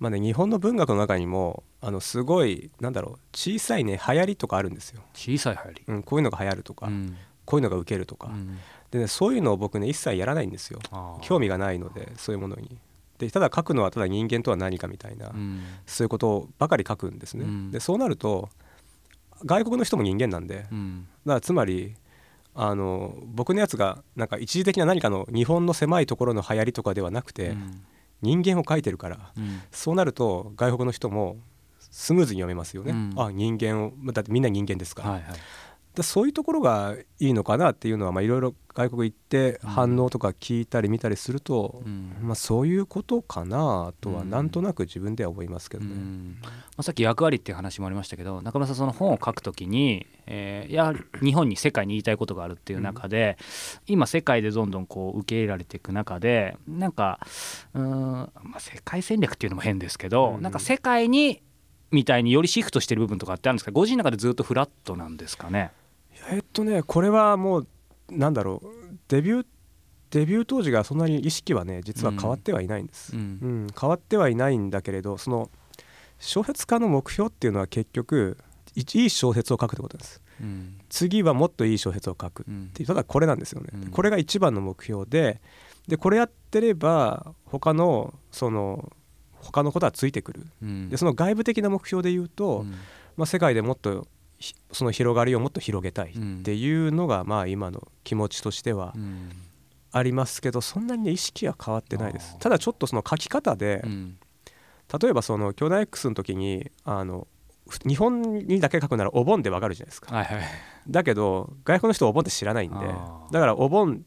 [0.00, 7.16] まあね日本の文学の中にもあのすごいなんだろう小さいね流行りとかあるんですよ、小さい流行り、うん、こういうのが流行るとか、うん。
[7.44, 8.58] こういうのが受けるとか、うん。
[8.90, 10.80] でねそういうのを僕ね一切やらないんですよ。
[11.22, 12.78] 興味がないのでそういうものに。
[13.18, 15.62] でただ書くのはただ人間とは何かみたいな、うん。
[15.86, 17.70] そういうことばかり書くんですね、うん。
[17.70, 18.48] でそうなると
[19.44, 21.94] 外国の人も人間なんで、だかうんらつまり
[22.54, 27.84] あの僕のやつがなんか一時的な何かの日本の狭いところの流行りとかではなくて、うん。
[28.20, 29.60] 人間を書いてるからうん。
[29.70, 31.36] そうなると外国の人も
[31.78, 33.14] スムーズに読めますよね、うん。
[33.16, 35.36] あ人間をだってみんな人間ですから、はいはい
[35.98, 42.14] でそういうところがいいのかなっていうのはまあいろいろ外国行って反応とか聞いたり見たりすると、うん。
[42.22, 44.30] まあ、そういうことかなとはうん。
[44.30, 45.90] なんとなく自分では思いますけどね。
[45.92, 46.38] うん。
[46.40, 53.36] まあ、さっき役割っていう話もありましたけど中村さんその本を書くときに、えーやはり日本に世界に言いたいことがあるっていう中で、
[53.88, 57.18] 今世界でどんどんこう受け入れられていく中でなんか
[57.74, 60.42] うーん、まあ、世界戦略っていうのも変ですけど、うん。
[60.42, 61.42] なんか世界に
[61.90, 63.72] みたいによりシフトしてる部分とかってあるんですか？
[63.72, 65.72] ご自身の中でずっとフラットなんですかね？
[66.30, 67.66] えっとねこれはもう
[68.10, 68.68] なんだろう。
[69.08, 69.46] デビュー
[70.10, 73.20] デビュー当時がそんなに意識はね実は変わってはいないんです、うん。
[73.20, 73.66] うん。
[73.78, 75.50] 変わってはいないんだけれどその
[76.18, 78.38] 小説家の目標っていうのは結局
[78.74, 80.22] いいい小説を書くってことです。
[80.40, 80.78] うん。
[80.88, 83.90] 次はもっといい小説を書くうんっていうただこれなんですよね、うん。
[83.90, 85.40] これが一番の目標で
[85.86, 88.92] でこれやってれば他のその
[89.40, 90.46] 他のことはついてくる。
[90.62, 90.88] うん。
[90.88, 92.74] でその外部的な目標で言うと、うん。
[93.16, 94.06] まあ、世界でもっとひ
[94.72, 99.30] その広がりをもっと広げたいっていうのがまあ今の気持ちとしてはうん。
[99.90, 102.36] ありますけどそんなにね意識は変わってないです。
[102.38, 104.18] ただちょっとその書き方でうん。
[105.00, 107.26] 例えばその兄弟 X の時にあの
[107.86, 110.14] 日本にだけ書くならお盆でわかるじゃないですか。
[110.14, 110.42] はいはい。
[110.88, 112.76] だけど外国の人はお盆って知らないんで
[113.32, 114.04] だからお盆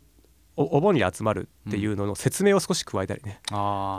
[0.55, 3.39] おお盆に集まるっていうのの説明を少し加えたりね、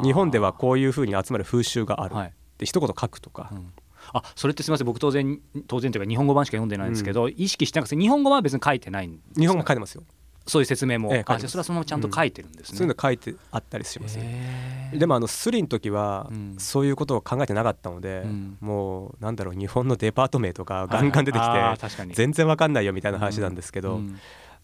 [0.04, 2.28] 日本ではこういうふうに集まる風習があるはい。
[2.28, 3.72] って一言書くとか、うん
[4.12, 9.40] あそれってすみません僕当然当然というか日本語版しか読んでないんですけど、意識してなくて日本語版は別に書いてないんですか？
[9.40, 10.02] 日本語書いてますよ、
[10.46, 16.56] そういう説明も、ええあそれはそのままちゃんと書いてるんですね、そういうの書いてあったりしますねへーでもあのスリの時はうん。
[16.58, 18.58] そういうことを考えてなかったので、うん。
[18.60, 22.12] もうなんだろう日本のデパート名とかガンガン出てきて確かに。
[22.14, 24.18] 全然わかんないよみたいな話なんですけど、うん。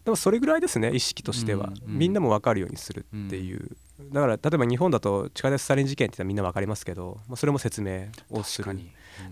[0.04, 1.98] でもそれぐらいですね意識としては、うんうん。
[1.98, 3.74] みんなも分かるようにするっていう、
[4.12, 8.64] だから例えば日本だと地下鉄サリン事件ってみんな分かりますけど、まあ、それも説明をする。
[8.64, 8.78] 確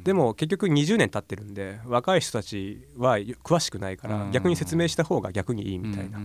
[0.04, 4.30] でも結局20年経ってるんで若い人たちは詳しくないからうん。
[4.32, 6.18] 逆に説明した方が逆にいいみたいな、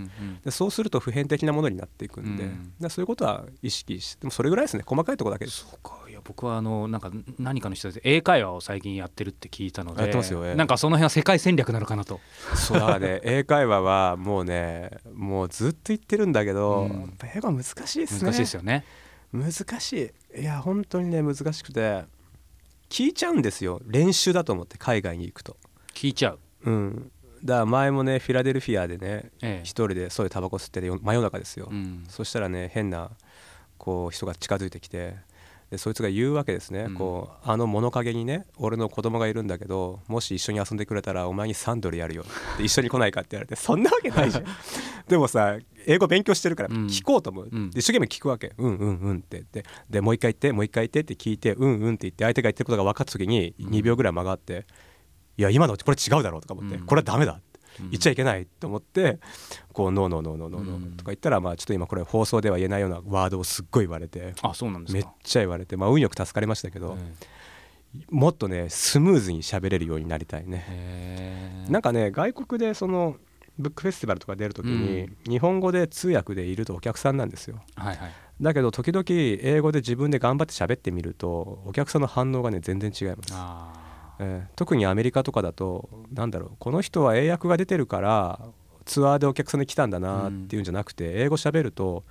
[0.44, 4.84] でそうすると普遍的なものになっていくんで、うんでそういうことは意識してでもそれぐらいですね。
[4.86, 5.66] 細かいところだけです。
[5.66, 5.98] そうか。
[6.10, 10.56] いや僕はあのなんか何かの人で英会話を最近やってるって聞いたのでやってますよええ。
[10.56, 12.20] なんかその辺は世界戦略なのかなと。
[12.56, 17.14] そうだね 英会話はもうねもうずっと言ってるんだけど、うん。
[17.36, 18.26] 英語は難しいですね。
[18.26, 18.86] 難しいですよね。
[19.34, 20.42] 難しい。
[20.42, 22.04] いや本当にね難しくて
[22.92, 23.82] 聞いちゃうんですよ。
[23.86, 25.56] 練習だと思って海外に行くと。
[25.94, 27.12] 聞いちゃう、うん。
[27.42, 29.62] だから前もねフィラデルフィアでねええ。
[29.64, 32.04] 一人でそういうタバコ吸っててよ真夜中ですよ、うん。
[32.10, 33.12] そしたらね変な
[33.78, 35.16] こう人が近づいてきて
[35.72, 36.96] でそいつが言うわけですね、うん。
[36.96, 42.24] こうあの物陰にね俺の子供がいるんだけどもし一緒に遊んでくれたらお前に3ドルやるよ。
[42.24, 44.46] って一緒に来ないかって言われてそんなわけないじゃん。
[45.08, 45.58] でもさ
[45.88, 46.86] 英語勉強してるからうん。
[46.88, 47.72] 聞こうと思う、うん。
[47.72, 48.54] で一生懸命聞くわけ。
[48.58, 49.64] うんうんうんって言って。
[49.90, 53.68] でもう一回言ってもう一回言ってって聞いてうんうんって言って相手が言ってることが分かった時にうん。
[53.68, 54.66] 2秒ぐらい間があって、
[55.38, 56.86] いや今のこれ違うだろうとか思って、うん。
[56.86, 57.42] これはダメだうん
[57.90, 59.20] 言っちゃいけないと思って
[59.74, 60.84] こうノーノーノーノーノーノうん。
[60.84, 67.14] ーとか言ったらまあちょっと今これ放送では言えないようなワードをすっごい言われてあそうなんですめっかちゃ言われてまあ運よく助かりましたけどえ
[68.10, 70.66] もっとねスムーズに喋れるようになりたいね。
[70.70, 73.18] えなんかね外国でその
[73.60, 75.18] ブックフェスティバルとか出るときにうん。
[75.30, 77.62] 日本語で通訳でいるとお客さんなんですよ。
[77.76, 78.12] はいはい。
[78.42, 83.34] だけど時々英語で自分で頑張って喋ってみるとお客さんの反応がね全然違います。
[83.34, 83.74] あ
[84.22, 88.40] えー特にアメリカとかだとなんだろうこの人は英訳が出てるから
[88.86, 92.04] ツアーでお客さんに来たんだなっていうんじゃなくて、英語喋ると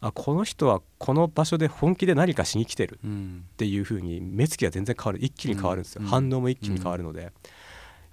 [0.00, 3.06] あこの人はこの場所で本気で何かしに来てるっ
[3.56, 6.08] ていう風に目つきが全然変わる一気に変わるんですよ、うん。
[6.08, 7.32] 反応も一気に変わるので、やっ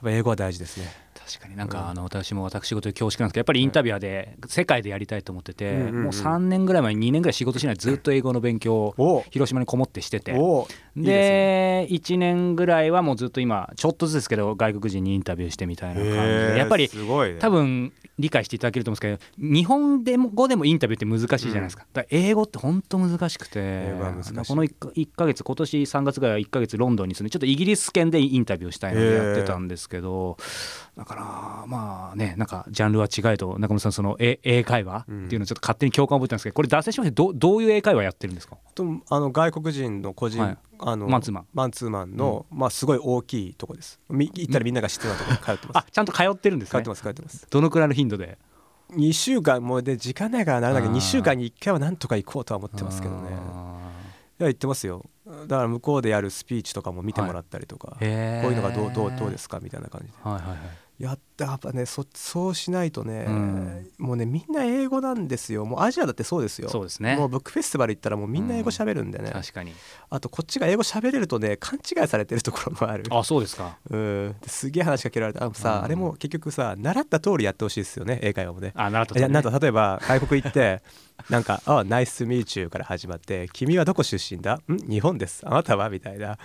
[0.03, 0.85] ぱ英語は大事ですね
[1.27, 1.87] 確かになんか、うん。
[1.89, 6.03] あの私も私事で恐縮なんですけどやっぱりインタビュアーで世界でやりたいと思ってて、うんうんうん。
[6.03, 10.33] もう3年ぐらい前に2年ぐらい仕事しないでずっと英語の勉強をお広島にこもってしてて。
[10.33, 16.57] ですで1年ぐらいはもうずっと今ちょっとずつですけど外国人にインタビューしてみたいな感じで。
[16.57, 17.39] やっぱりすごいね。
[17.39, 23.93] 多分理解していただけると思うんですけど日本でも語でもインタビューって難しいじゃないですか,、だから英語って本当難しくて。
[24.47, 30.37] この 1, 1ヶ月今年3月ぐらいは1ヶ月ロンドンに住んでちょっとイギリス圏でインタビューしたいのでやってたんですけど
[30.97, 38.57] だからまあねなんかジャンルは違えと中村さんその英英会話っていうのをちょっと勝手に共感を覚えてたんですけどこれ脱線しましてどどういう英会話やってるんですか？
[38.75, 40.57] とあの外国人の個人、はい。
[40.81, 41.45] あのマンツーマン。
[41.53, 43.99] マンツーマンの、まあすごい大きいとこです。
[44.09, 45.83] み行ったらみんなが知ってるようなところに通ってます。
[45.83, 46.71] あちゃんと通ってるんですね。
[46.71, 47.47] 通ってます通ってます。
[47.49, 48.37] どのくらいの頻度で
[48.91, 50.95] ？2週間もうで時間ないからならなきゃあー。
[50.95, 53.29] 2週間に1回はなんとか行こうとは思ってますけどね。
[53.31, 53.91] あ
[54.39, 55.05] いや言ってますよ。
[55.47, 58.41] だから向こうでやるスピーチとかも見てもらったりとか、ーへー。
[58.41, 59.59] こういうのがどうどうどうですか？
[59.59, 60.13] みたいな感じで。
[60.23, 60.57] はいはいはい
[60.99, 63.87] やったやっぱねそそうしないとね、うん。
[63.97, 65.65] もうねみんな英語なんですよ。
[65.65, 66.67] もうアジアだってそうですよ。
[66.67, 67.15] そうですね。
[67.15, 69.71] もうブックフェスティバル行ったらもうみんな英語喋るんでね、確かに。
[70.09, 73.05] あとこっちが英語喋れるとね勘違いされてるところもある。
[73.11, 73.77] あそうですか。
[73.89, 74.35] うん。
[74.41, 75.83] ですげえ話しかけられてあさ、うん。
[75.85, 78.73] あれも結局さ習った通りやってほしいですよね英会話もね。
[78.75, 80.81] あ習ったいやなんと例えば外国行って
[81.29, 84.59] なんか「あナイスミーチュー」から始まって「君はどこ出身だ？
[84.69, 84.77] ん？
[84.89, 85.41] 日本です。
[85.45, 86.37] あなたは?」みたいな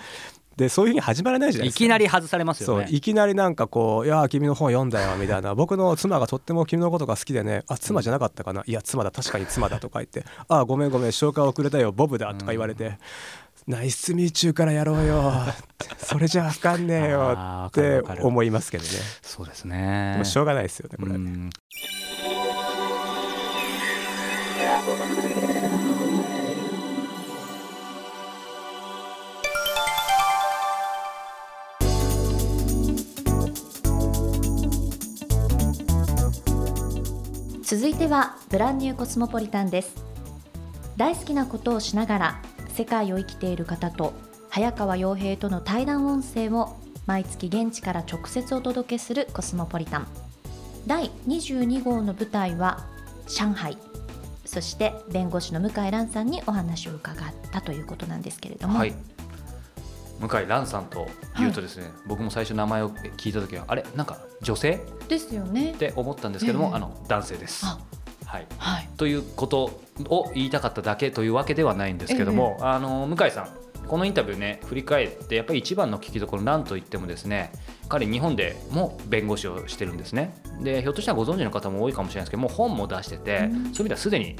[0.57, 1.79] でそういうふうに始まらないじゃないいですか。
[1.79, 8.62] きなり外されますそうよねいきなりなんかこう「いや君の本読んだよ」みたいな「僕の妻がとっても君のことが好きでねあ妻じゃなかったかな。
[8.67, 12.99] いや妻だ確かに妻だ」とか言って「あごめんごめん紹介遅れたよボブだ」とか言われて
[13.67, 15.33] 「ナイスミーチューからやろうよ」
[15.99, 18.90] それじゃあかんねえよって思いますけどね。
[19.23, 21.12] そうですでねもしょうがないですよねこれ。
[21.12, 21.51] はね
[37.64, 40.05] 続いてはブランニューコスモポリタンです。
[40.98, 44.12] 大好きなことをしながら世界を生きている方と
[44.50, 50.07] 早川洋平との対談音声を毎月現地から直接お届けするコスモポリタン。
[50.87, 52.87] 第22号の舞台は
[53.27, 53.79] 上海。
[54.44, 58.94] そして弁護士の向井蘭さんにお話を伺ったということなんですけれども、はい。
[60.20, 63.85] 向井蘭さんと言うとですね、僕も最初名前を聞いた時はあれ？
[63.94, 64.81] なんか女性？
[65.09, 65.72] ですよね。
[65.72, 66.74] って思ったんですけども、ええ。
[66.74, 67.66] あの男性です。
[67.66, 67.79] あ
[68.24, 68.88] はい、はい。
[68.96, 73.48] ということを言いたかっただけというわけではないんですけども、あの向井さん
[73.87, 77.53] このインタビューね振り返ってやっぱり一番の聞きどころなんといってもですね
[77.88, 80.35] 彼日本でも弁護士をしてるんですね。
[80.62, 83.50] でひょっとしたらご存知の方も多いかもしれないですけどもう本も出してて、うん。
[83.50, 84.37] そういう意味ではすでに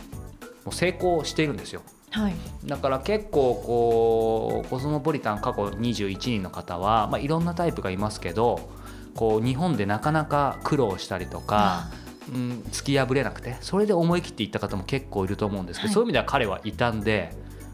[0.65, 1.83] もう成功しているんですよ
[2.15, 2.35] はい。
[2.65, 8.71] だから結構こうコスモポリタン過去21人の方は、まあ、いろんなタイプがいますけど
[9.15, 11.89] こう日本でなかなか苦労したりとか、
[12.33, 15.95] うん、突き破れなくてそれで思い切っていった方も結構いると思うんですけど、はい。
[15.95, 17.33] そういう意味では彼はいたんで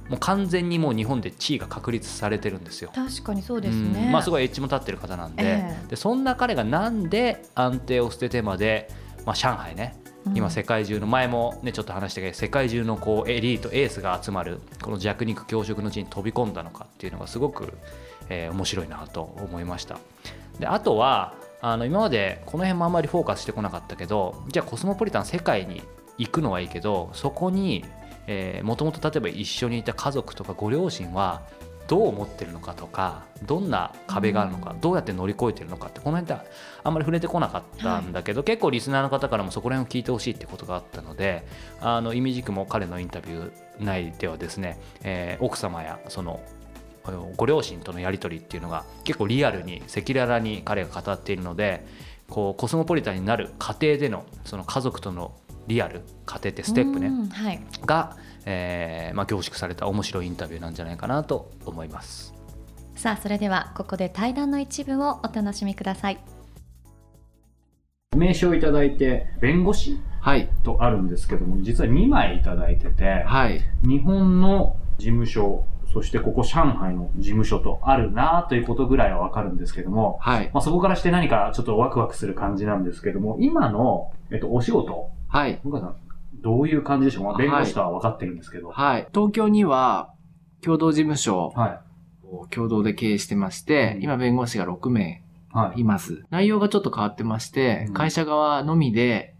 [0.09, 2.90] もう完全にもう日本で地位が確立されてるんですよ。
[2.94, 5.88] 確かにそうですね、うんまあ、すごいエッジも立ってる方なんで,、ええ。
[5.88, 8.88] でそんな彼がなんで安定を捨ててまで、
[9.26, 9.99] まあ、上海ね
[10.35, 17.72] 今世界中の前もねちょっと話したけど世界中のこうエリートエースが集まるこの弱肉強食の地に飛び込んだのかっていうのがすごく、
[18.28, 19.98] えー面白いなと思いました。
[20.59, 25.83] であとはあの今までこの辺もあんまりフォーカスしてこなかったけどじゃあコスモポリタン世界に
[26.18, 27.85] 行くのはいいけどそこに
[28.62, 31.42] もともと例えば一緒にいた家族とかご両親は
[31.90, 36.48] どう思ってるのかとかどんな壁があるのか、どうやって乗り越えてるのかってこの辺って
[36.85, 41.44] あんまり触れてこなかったんだけど、結構リスナーの方からもそこら辺を聞いてほしいってことがあったので
[41.81, 46.40] あのイミジクも彼のインタビュー内ではですね、えー奥様やその
[47.37, 51.85] ご両親とのやり取りっていうのが結構リアルに赤裸々に彼が語っているので
[52.29, 55.33] こうコスモポリタンになる過程でのその家族との
[55.66, 57.61] リアル過程ってステップねうんはい。
[57.87, 62.35] が、えーまあ、凝縮された面白いインタビューなんじゃないかなと思います。
[62.94, 66.18] さあそれではここで対談の一部をお楽しみください
[68.14, 69.98] 名刺をいただいて弁護士？
[70.20, 70.50] はい。
[70.64, 73.62] とあるんですけども実は2枚いただいててはい。
[73.83, 80.50] 日本の事務所そしてここ上海の事務所とあるなということぐらいはわかるんですけども、はい。
[80.53, 85.11] まあ、そこからして何かちょっとワクワクする感じなんですけども今の、えっと、お仕事？
[85.29, 85.59] はい。
[85.64, 85.96] 向井さん
[86.42, 87.22] どういう感じでしょう？
[87.24, 88.68] か、まあ、弁護士とは分かってるんですけど。
[88.70, 89.07] はい。
[89.14, 90.12] 東京には、
[90.62, 91.53] 共同事務所。
[91.57, 91.81] はい。
[92.33, 94.03] を共同で経営してまして、うん。
[94.05, 95.81] 今弁護士が6名はい。
[95.81, 96.24] います。
[96.31, 97.94] 内容がちょっと変わってまして、うん。
[97.94, 99.35] 会社側のみで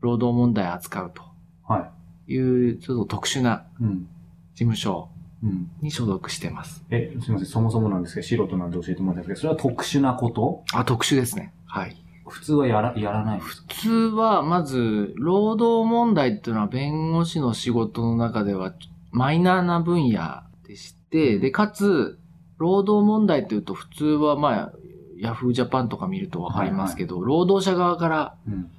[0.00, 1.22] 労働問題を扱うと。
[1.66, 1.92] は
[2.28, 2.32] い。
[2.32, 4.08] いう、ちょっと特殊なうん。
[4.54, 5.10] 事務所
[5.42, 5.70] うん。
[5.82, 6.84] に所属してます。
[6.90, 10.64] え、すみません、そもそもなんですけど、素人なんで教えてもらったんですけど、それは特殊なこと？
[10.72, 11.52] あ、特殊ですね。
[11.66, 11.96] はい。
[12.30, 18.72] 普通はやらやらない普通は、まず、労働問題っていうのは弁護士の仕事の中では
[19.10, 22.18] マイナーな分野でして、で、かつ、
[22.58, 24.72] 労働問題っていうと普通は、まあ、
[25.18, 28.70] ヤフージャパンとか見るとわかりますけど、労働者側から、うん。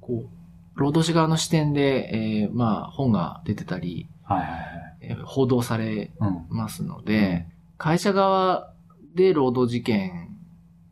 [0.00, 4.60] こう、労働者側の視点で、えーまあ、本が出てたり、はいはいはい。
[5.00, 6.46] えー報道されうん。
[6.50, 7.46] ますので、
[7.78, 8.72] 会社側
[9.14, 10.35] で労働事件、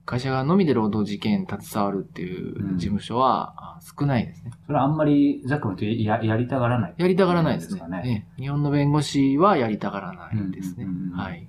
[0.07, 4.51] 会社側のみで労働事件に携わるっていう事務所はあ少ないですね。
[4.67, 6.95] それはあんまり、ざっくり言うとややりたがらない。
[6.97, 8.03] やりたがらないですねかね。
[8.05, 11.17] ええ日本の弁護士はやりたがらないですねうんうんうんうん。
[11.17, 11.49] はい。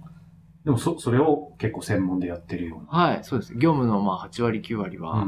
[0.63, 2.99] でもそ、それを結構専門でやってるような。
[2.99, 3.53] はい、そうです。
[3.53, 5.23] 業務のまあ8割9割は、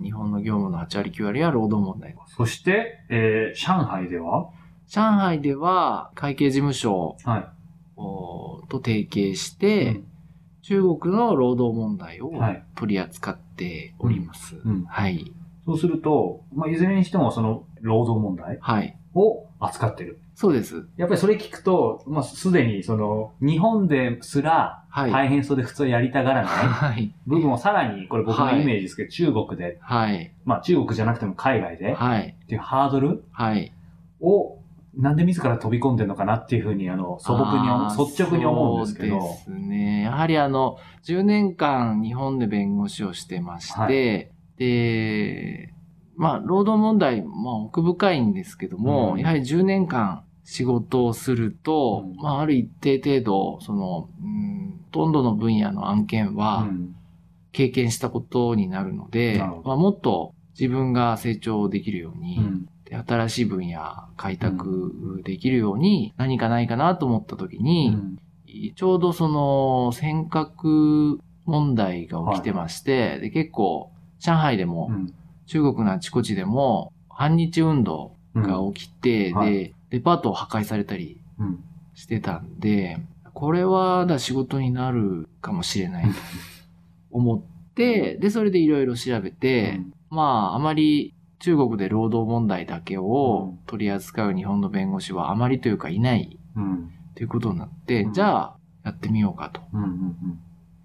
[0.00, 2.14] 日本の業務の8割9割は労働問題。
[2.36, 4.50] そして、えー、上海では？
[4.86, 7.48] 上海では会計事務所はい。
[7.96, 10.02] おと提携して、
[10.62, 14.56] 中国の労働問題をはい取り扱っております。
[14.64, 15.32] うんはい。
[15.66, 18.96] そうすると、まあ、いずれにしてもその労働問題はい。
[19.14, 20.18] を扱ってる。
[20.34, 20.86] そうです。
[20.96, 25.10] やっぱりそれ聞くと、まあ、すでにその、日本ですらはい。
[25.12, 27.14] 大変そうで普通はやりたがらないはい。
[27.26, 30.32] 部分をさらに、これ僕のイメージですけど、中国で、はい。
[30.44, 32.36] まあ中国じゃなくても海外で、はい。
[32.42, 33.72] っていうハードルはい。
[34.20, 34.59] を、
[34.94, 39.20] なんで自ら飛び込んでるのかなっていうふうに、あの、素朴に率直に思うんですけど。
[39.20, 40.02] そうですね。
[40.02, 44.30] やはりあの、10年間日本で弁護士をしてまして、はい。
[44.56, 45.74] で、
[46.16, 49.20] まあ、労働問題、まあ、奥深いんですけども、うん。
[49.20, 52.16] やはり10年間仕事をすると、うん。
[52.16, 56.96] まあ、ある一定程度、その、うん、ほとんどの分野の案件はうん。
[57.52, 63.80] 経験したことになるので、まあ、もっと自分が成長できるように、うんで新しい分野
[64.16, 67.96] 開拓できるように何かないかなと思った時に、
[68.74, 75.14] ちょうどその尖閣問題が起きてまして、で結構上海でも、うん。
[75.46, 79.38] 中国のあちこちでも反日運動が起きて、うん。
[79.38, 81.64] はで、デパートを破壊されたりうん。
[81.94, 82.98] してたんで、
[83.34, 86.10] これはだ仕事になるかもしれないと
[87.10, 87.42] 思っ
[87.74, 96.38] て、で、それでいろいろ調べて、まあ、あまり中国で労働問題だけを取り扱う日本の弁護士はあまりというかいない。
[96.54, 96.92] うん。
[97.14, 98.12] ということになって、うん。
[98.12, 99.62] じゃあ、やってみようかと。
[99.72, 100.40] うんうんうん。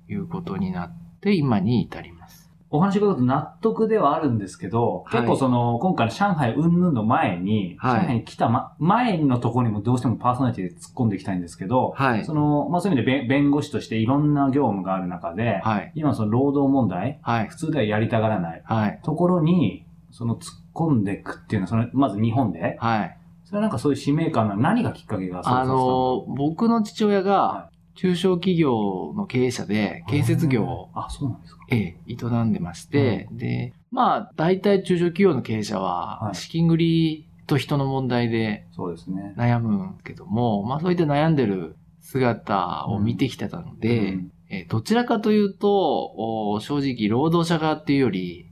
[0.07, 2.45] いうことになって今に至ります。
[2.69, 5.21] お話伺うと納得ではあるんですけど、はい。
[5.21, 8.01] 結構その、今回の上海云々の前に、はい。
[8.01, 12.25] 上海に来た、ま、前のところにもどうしてもパーソナリティで突っ込んでいきたいんですけど、はい。
[12.25, 15.91] その、まあ、そういう意味で弁弁護士としていろんな業務がある中で、はい。
[15.95, 17.47] 今その労働問題、はい。
[17.47, 17.55] 普。
[17.55, 18.99] 通ではやりたがらないはい。
[19.03, 19.84] ところに、
[20.15, 23.17] その突っ込んでいくっていうのは、その、まず日本で、はい。
[23.43, 31.65] それはなんかそういう使命感な何がきっかけがあの、僕の父親はが中小企業の経営者で建設業をあ、そうなんですか。
[31.69, 36.35] ええ、営んでまして、で、まあ、大体中小企業の経営者ははい。
[36.35, 39.33] 資金繰りと人の問題でそうですね。
[39.37, 44.31] 悩むけども、まあそういった悩んでる姿を見てきてたので、うん。
[44.49, 46.13] えーどちらかというと、
[46.53, 48.44] お正直労働者側っていうより、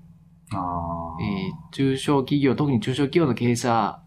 [0.55, 3.99] えー中小企業、特に中小企業の経営者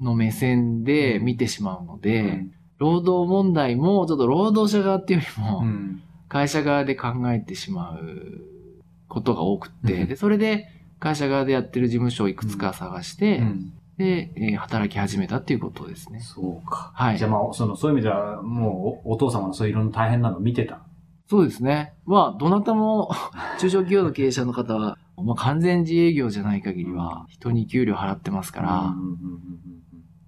[0.00, 8.40] の目線で見てしまうので、うん労働問題もちょっと労働者側っていうよりも、うん会社側で考えてしまう
[9.08, 10.66] ことが多くって、うんで、それで
[10.98, 16.20] 会社側でやってる事務所をいくつか探して、うんで、えー働き始めたっていうことですね。
[16.20, 16.92] そうか。
[16.94, 20.80] はいじゃあまあ、その、そういう意味では、もうお、お父様のそういういろんな大変なのを見てた？
[21.28, 21.92] そうですね。
[22.06, 23.10] まあ、どなたも
[23.58, 28.94] 中小企業の経営者の方は、まあ、完全自営業じゃない限りは、人に給料払ってますから、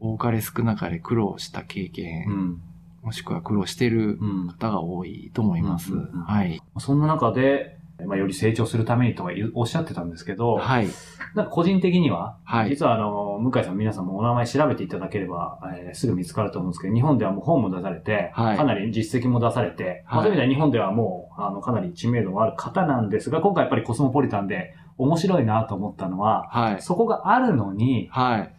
[0.01, 2.61] 多かれ少なかれ苦労した経験、
[3.03, 5.93] もしくは苦労しているうん方が多いと思います。
[6.27, 6.61] はい。
[6.79, 10.89] そんな中で、まあ、より成長するためにとはおっしゃってたんですけど、はい。
[11.35, 12.71] なんか個人的には、はい。
[12.71, 26.83] 実はあの、向井さん皆さんもお名前調べていただければ、えーすぐ見つかると思うんですけど、日本ではもう本も出されて、はいかなり実績も出されて、まあはいそういう意味では日本ではもう、あの、かなり知名度がある方なんですが、今回やっぱりコスモポリタンで面白いなと思ったのは、はい。
[26.83, 28.55] そこがあるのに、はい。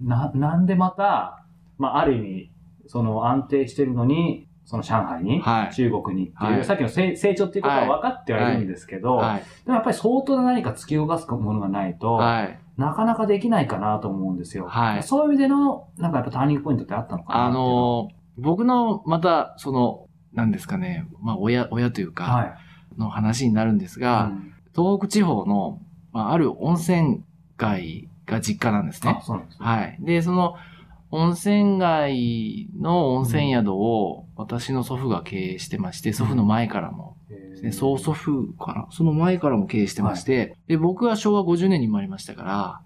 [0.00, 1.44] な、なんでまた、
[1.78, 2.50] まあ、ある意味、
[2.86, 9.40] その安定してるのに、その上海に、はい中国にっていう、はいさっきの成成長っていうことは分かってはいるんですけど、はい。
[9.40, 12.58] でもやっぱり相当な何か突き動かすものがないと、はい。
[12.76, 14.66] なかなかできないかなと思うんですよ。
[14.66, 18.08] はいそういう意味での、なんかやっぱターニングポイントってあったのかなあのの、
[18.38, 22.54] 僕の、また、その、なんですかね、まあ、親、親というは、か、はい。
[22.98, 25.80] の話になるんですが、うん東北地方の、
[26.12, 27.22] まあ、ある温泉
[27.56, 29.24] 街が実家なんですねあ、。
[29.24, 29.66] そうなんですね。
[29.66, 29.96] はい。
[30.00, 30.56] で、その、
[31.10, 37.16] 温泉街の温泉宿を私の祖父が経営してまして、祖父の前からも
[37.62, 38.86] ね、曽祖父かな？
[38.90, 42.80] その前からも経営してまして、で、僕は昭和50年に生まれましたから、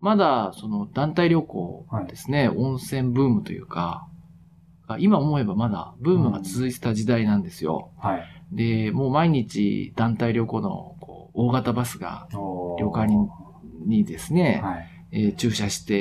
[0.00, 4.06] まだその団体旅行ですね、温泉ブームというか、
[4.98, 7.90] 今思えばまだブームが続いてた時代なんですよ。
[7.98, 8.24] はい。
[8.52, 10.91] で、もう毎日団体旅行の
[11.34, 12.28] 大型バスが
[12.78, 13.16] 旅館に
[13.86, 14.88] にですね、はい。
[15.14, 15.94] えー駐車して、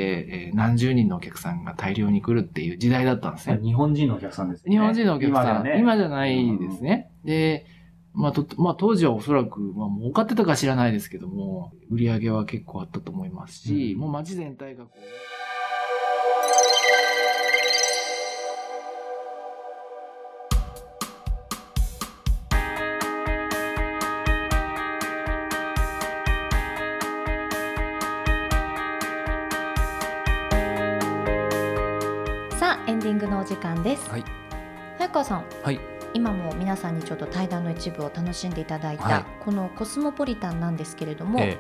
[0.48, 3.60] えー何十人のお客さんが大量に来るっていう時代だったんですね。
[3.62, 4.72] 日本人のお客さんですね。
[4.72, 5.80] 日本人のお客さん、今だね。
[5.80, 7.12] 今じゃないですね。
[7.26, 7.66] で、
[8.14, 15.00] まあと、まあ当時はおそらく、まあ儲かってたか知らないですけども、売り上げは結構あったと思いますし、うんもう街全体がこう、
[33.62, 34.26] 間です、はい。
[34.98, 35.46] 早川さん。
[35.64, 35.80] はい。
[36.14, 39.26] 今も皆さんにちょっと対談の一部を楽しんでいただいた、はい。
[39.40, 41.58] このコスモポリタンなんですけれども、え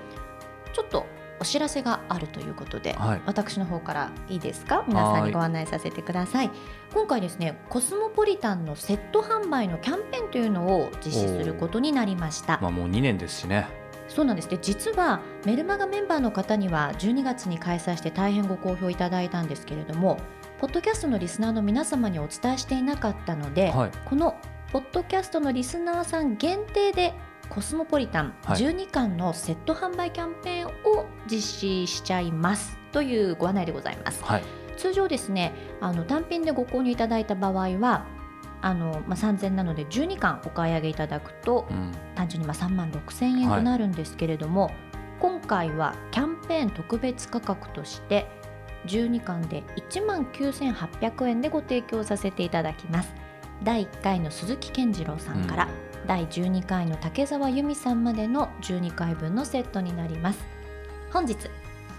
[0.74, 1.06] ちょっと
[1.40, 3.22] お知らせがあるということで、はい。
[3.26, 4.84] 私の方からいいですか？
[4.88, 6.52] 皆さんにご案内させてください。
[6.94, 12.60] 今回ですねコスモポリタンのセット販売のキャンペーンというのを実施することになりました。
[12.62, 13.68] まあもう2年ですしね。
[14.10, 14.50] そうなんです。
[14.50, 20.18] で実はメルマガメンバーの方には12月に開催して大変ご好評いただいたんですけれども
[20.62, 23.92] ポッドキャストのリスナーの皆様にお伝えしていなかったので、はい。
[24.06, 24.38] この
[24.72, 27.16] ポッドキャストのリスナーさん限定で
[27.50, 34.44] コスモポリタンはい12巻のセット販売キャンペーンを実施しちゃいますというご案内でございますはい。
[34.78, 38.06] 通常ですねあの単品でご購入いただいた場合は
[38.62, 41.92] あの、まあ、3000なので12巻お買い上げいただくとうん。
[42.14, 44.70] 単純にまあ3万6000円となるんですけれども、
[45.20, 48.28] 今回はキャンペーン特別価格として
[48.86, 53.14] 12巻で1万9800円でご提供させていただきます。
[53.64, 55.68] 第1回の鈴木健次郎さんから、
[56.08, 60.40] 第12回の竹澤由美さんまでの12回分のセットになります。
[61.12, 61.38] 本日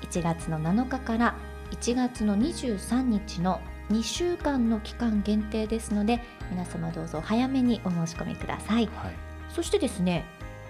[0.02, 1.34] 1月の7日から
[1.70, 3.60] 1月の23日の
[3.90, 6.20] 2週間の期間限定ですので
[6.50, 8.86] 皆様どうぞお早めにお申し込みください。
[8.86, 9.14] はい。
[9.48, 10.24] そしてですね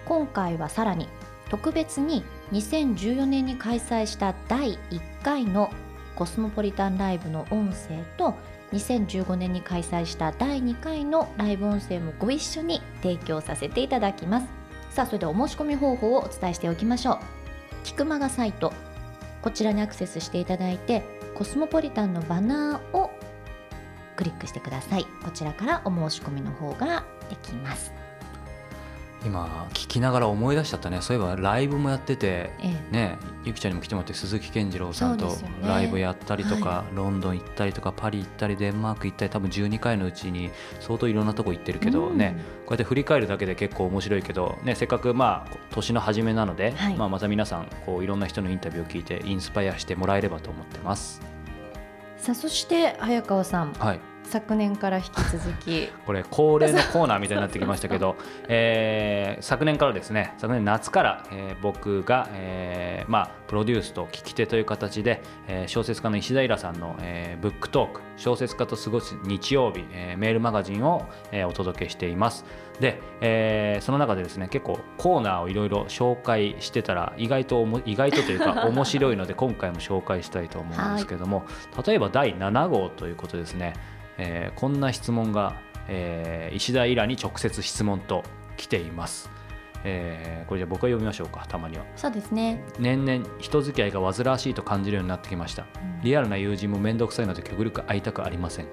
[0.05, 1.07] 今回はさらに
[1.49, 5.71] 特別に2014年に開催した第1回の
[6.15, 8.35] コスモポリタンライブの音声と
[8.71, 14.47] 2015年に開催した第2回のライブ音声もご一緒に提供させていただきます。
[14.89, 17.19] さあそれではお申し込み方法をお伝えしておきましょう。
[17.83, 18.73] キクマガサイト。
[19.41, 21.03] こちらにアクセスしていただいて
[21.35, 23.11] コスモポリタンのバナーを
[24.15, 25.05] クリックしてください。
[25.23, 27.91] こちらからお申し込みの方ができます。
[29.25, 31.01] 今聞きながら思い出しちゃったね。
[31.01, 32.91] そういえばライブもやっててええ。
[32.91, 42.17] ねゆきちゃんにも来てもらって鈴木健次郎さんとライブやったりとか、はロンドン行ったりとかパリ行ったりデンマーク行ったり多分12回のうちに相当いろんなとこ行ってるけどうん。
[42.17, 46.95] ね、こうやって振り返るだけで結構面白いけど、ね、せっかくまあ年の初めなので、はい。
[46.95, 51.21] まあ、また皆さんこういろんな人のインタビューを聞いてインスパイアしてもらえればと思ってます。
[52.17, 55.87] さあそして早川さんはい昨年から引き続き。
[56.05, 58.15] これ恒例のコーナーみたいになってきましたけど、
[58.47, 72.45] えー昨年からですね昨年夏から、えー僕が、えーまあ、プロデュースと聞き手という形で、えー小説家の石田イラさんの、えーブックトーク小説家と過ごす日曜日、えーメールマガジンを、えーお届けしています。
[72.79, 81.45] で、えーその中でですね結構コーナーをいろいろ紹介してたら意外とおも意外とというか 面白いので今回も紹介したいと思うんですけども、
[81.85, 83.73] 例えば第7号ということですね、
[84.17, 88.23] えーこんな質問が、えー石田イラに直接質問と
[88.57, 89.29] 来ています、
[89.83, 91.85] えーこれじゃあ僕が読みましょうかたまには。
[91.95, 95.65] そうですね、年々人付き合いが煩わしいと感じるようになってきました。
[96.03, 98.67] リアルな友人も面倒くさいので極力会いたくありません。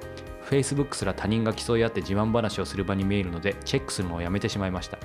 [0.49, 4.99] Facebook すら他人が競い合って自慢話をする場に見えるのでチェックするのをやめてしまいました。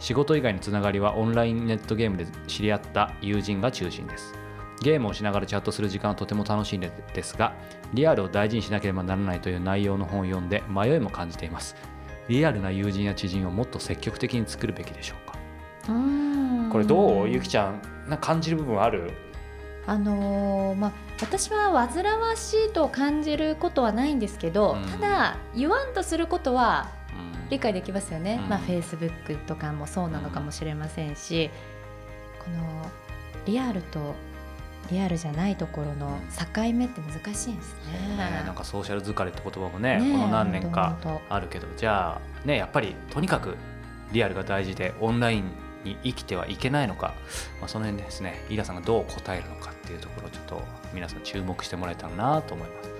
[0.00, 4.34] 仕事以外のつながりはオンラインネットゲームで知り合った友人が中心です
[4.82, 7.54] ゲームをしながらチャットする時間はとても楽しいのですが
[7.94, 11.76] リアルを大事にしなければならないという内容の本を読んで迷いも感じています。
[12.28, 15.38] リアルな友人や知人をもっと積極的に作るべきでしょうか？
[16.70, 19.12] これどうゆきちゃんな感じる部分ある？
[19.86, 24.88] あのーまあ私は煩わしいと感じることはないんですけど、うん。
[24.88, 26.90] ただ言わんとすることは
[27.50, 28.48] 理解できますよね、うん。
[28.48, 31.50] まあフェイスブックとかもそうなのかもしれませんし、
[32.38, 32.90] この
[33.44, 34.14] リアルと
[34.90, 36.18] リアルじゃないところの
[36.54, 38.16] 境目って難しいんですね。
[38.16, 40.96] ねなんかソーシャル疲れって言葉もねねえこの何年か
[41.28, 43.56] あるけどじゃあねやっぱりとにかく
[44.12, 45.44] リアルが大事でオンライン
[45.84, 47.14] に生きてはいけないのか、
[47.60, 50.62] まあ、その辺ですねイラさんがどう答えるのかっていうところをちょっと
[50.92, 52.92] 皆さん注目してもらえたらなと思います。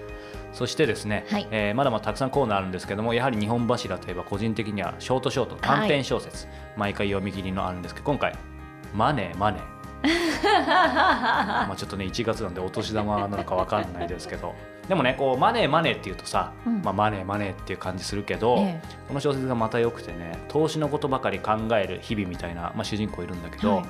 [0.53, 1.49] そしてですね、はい。
[1.51, 8.37] えーまだまだたくさんコーナーあるんですけどもやはり日本柱といえば個人的にはショートショート短編小説、毎回読み切りのあるんですけど今回
[8.95, 9.63] 「マネーマネー」
[10.43, 14.55] まあちょっとね1月なんでお年玉なのか分かんないですけど。
[14.89, 16.83] でもねこうマネーマネーっていうとさ、うん。
[16.83, 23.85] まあ、マネーマネーっていう感じするけど、えこの小説がまた良くてね投資のことばかり考える日々みたいな、まあ、主人公いるんだけど、はい。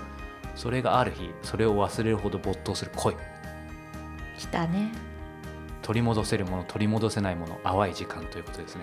[0.54, 3.14] それがある日それを忘れるほど没頭する恋。
[3.14, 4.92] え来たね。
[5.80, 8.82] 取り戻せるもの取り戻せないもの淡い時間ということですね。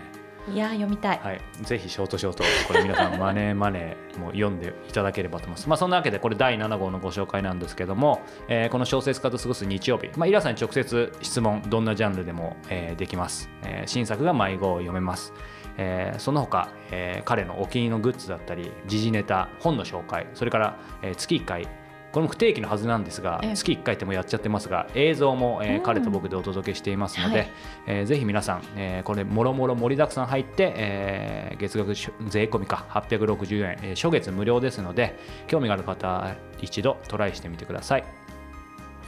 [0.51, 5.69] いや読みたい、はい、ぜひショートショートこれ皆さんマネーマネーも読んでいただければと思います。
[5.69, 15.33] まあそんなわけでこれ第7号のご紹介なんですけども、えーこの小説家と過ごす日曜日、まあイラさんに直接質問どんなジャンルでも、えーできます、えー新作が迷子を読めます。
[15.77, 21.67] えーその他、えー彼のお気に入りのグッズだったり時事ネタ本の紹介それから、えー月1回
[22.11, 23.55] これも不定期のはずなんですがええ。
[23.55, 25.83] 月1回ってもやっちゃってますが映像も、えーうん。
[25.83, 27.51] 彼と僕でお届けしていますので、はい。
[27.87, 38.03] えーぜひ皆さん、えーこれもろもろ盛りだくさん入って、えー月額税込みか860円、えー初月無料ですので興味がある方は一度トライしてみてください。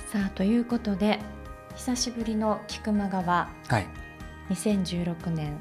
[0.07, 1.19] さあということで
[1.75, 3.23] 久しぶりの菊間川
[3.69, 3.87] はい、
[4.49, 5.57] 2016年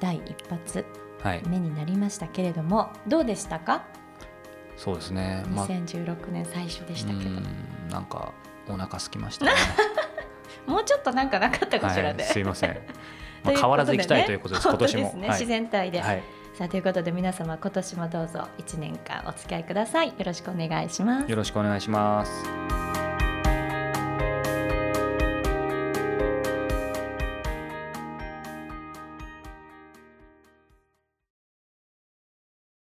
[0.00, 0.84] 第一発
[1.22, 3.84] はい、目になりましたけれどもどうでしたか？
[4.82, 5.44] そうですね。
[5.48, 7.30] まあ2016年最初でしたけど
[7.88, 8.32] なんか
[8.68, 9.52] お腹空きましたね。
[10.66, 12.76] もうちょっとなんかなかったかしらはい、ね、すいません。
[13.44, 14.66] まあ変わらず行きたいということです。
[14.66, 15.02] 今年も。
[15.04, 16.22] ですね、はい自然体で、はい、
[16.54, 23.01] さあということで皆様今年もどうぞ1年間お付き合いくださいよろしくお願いしますよろしくお願いします。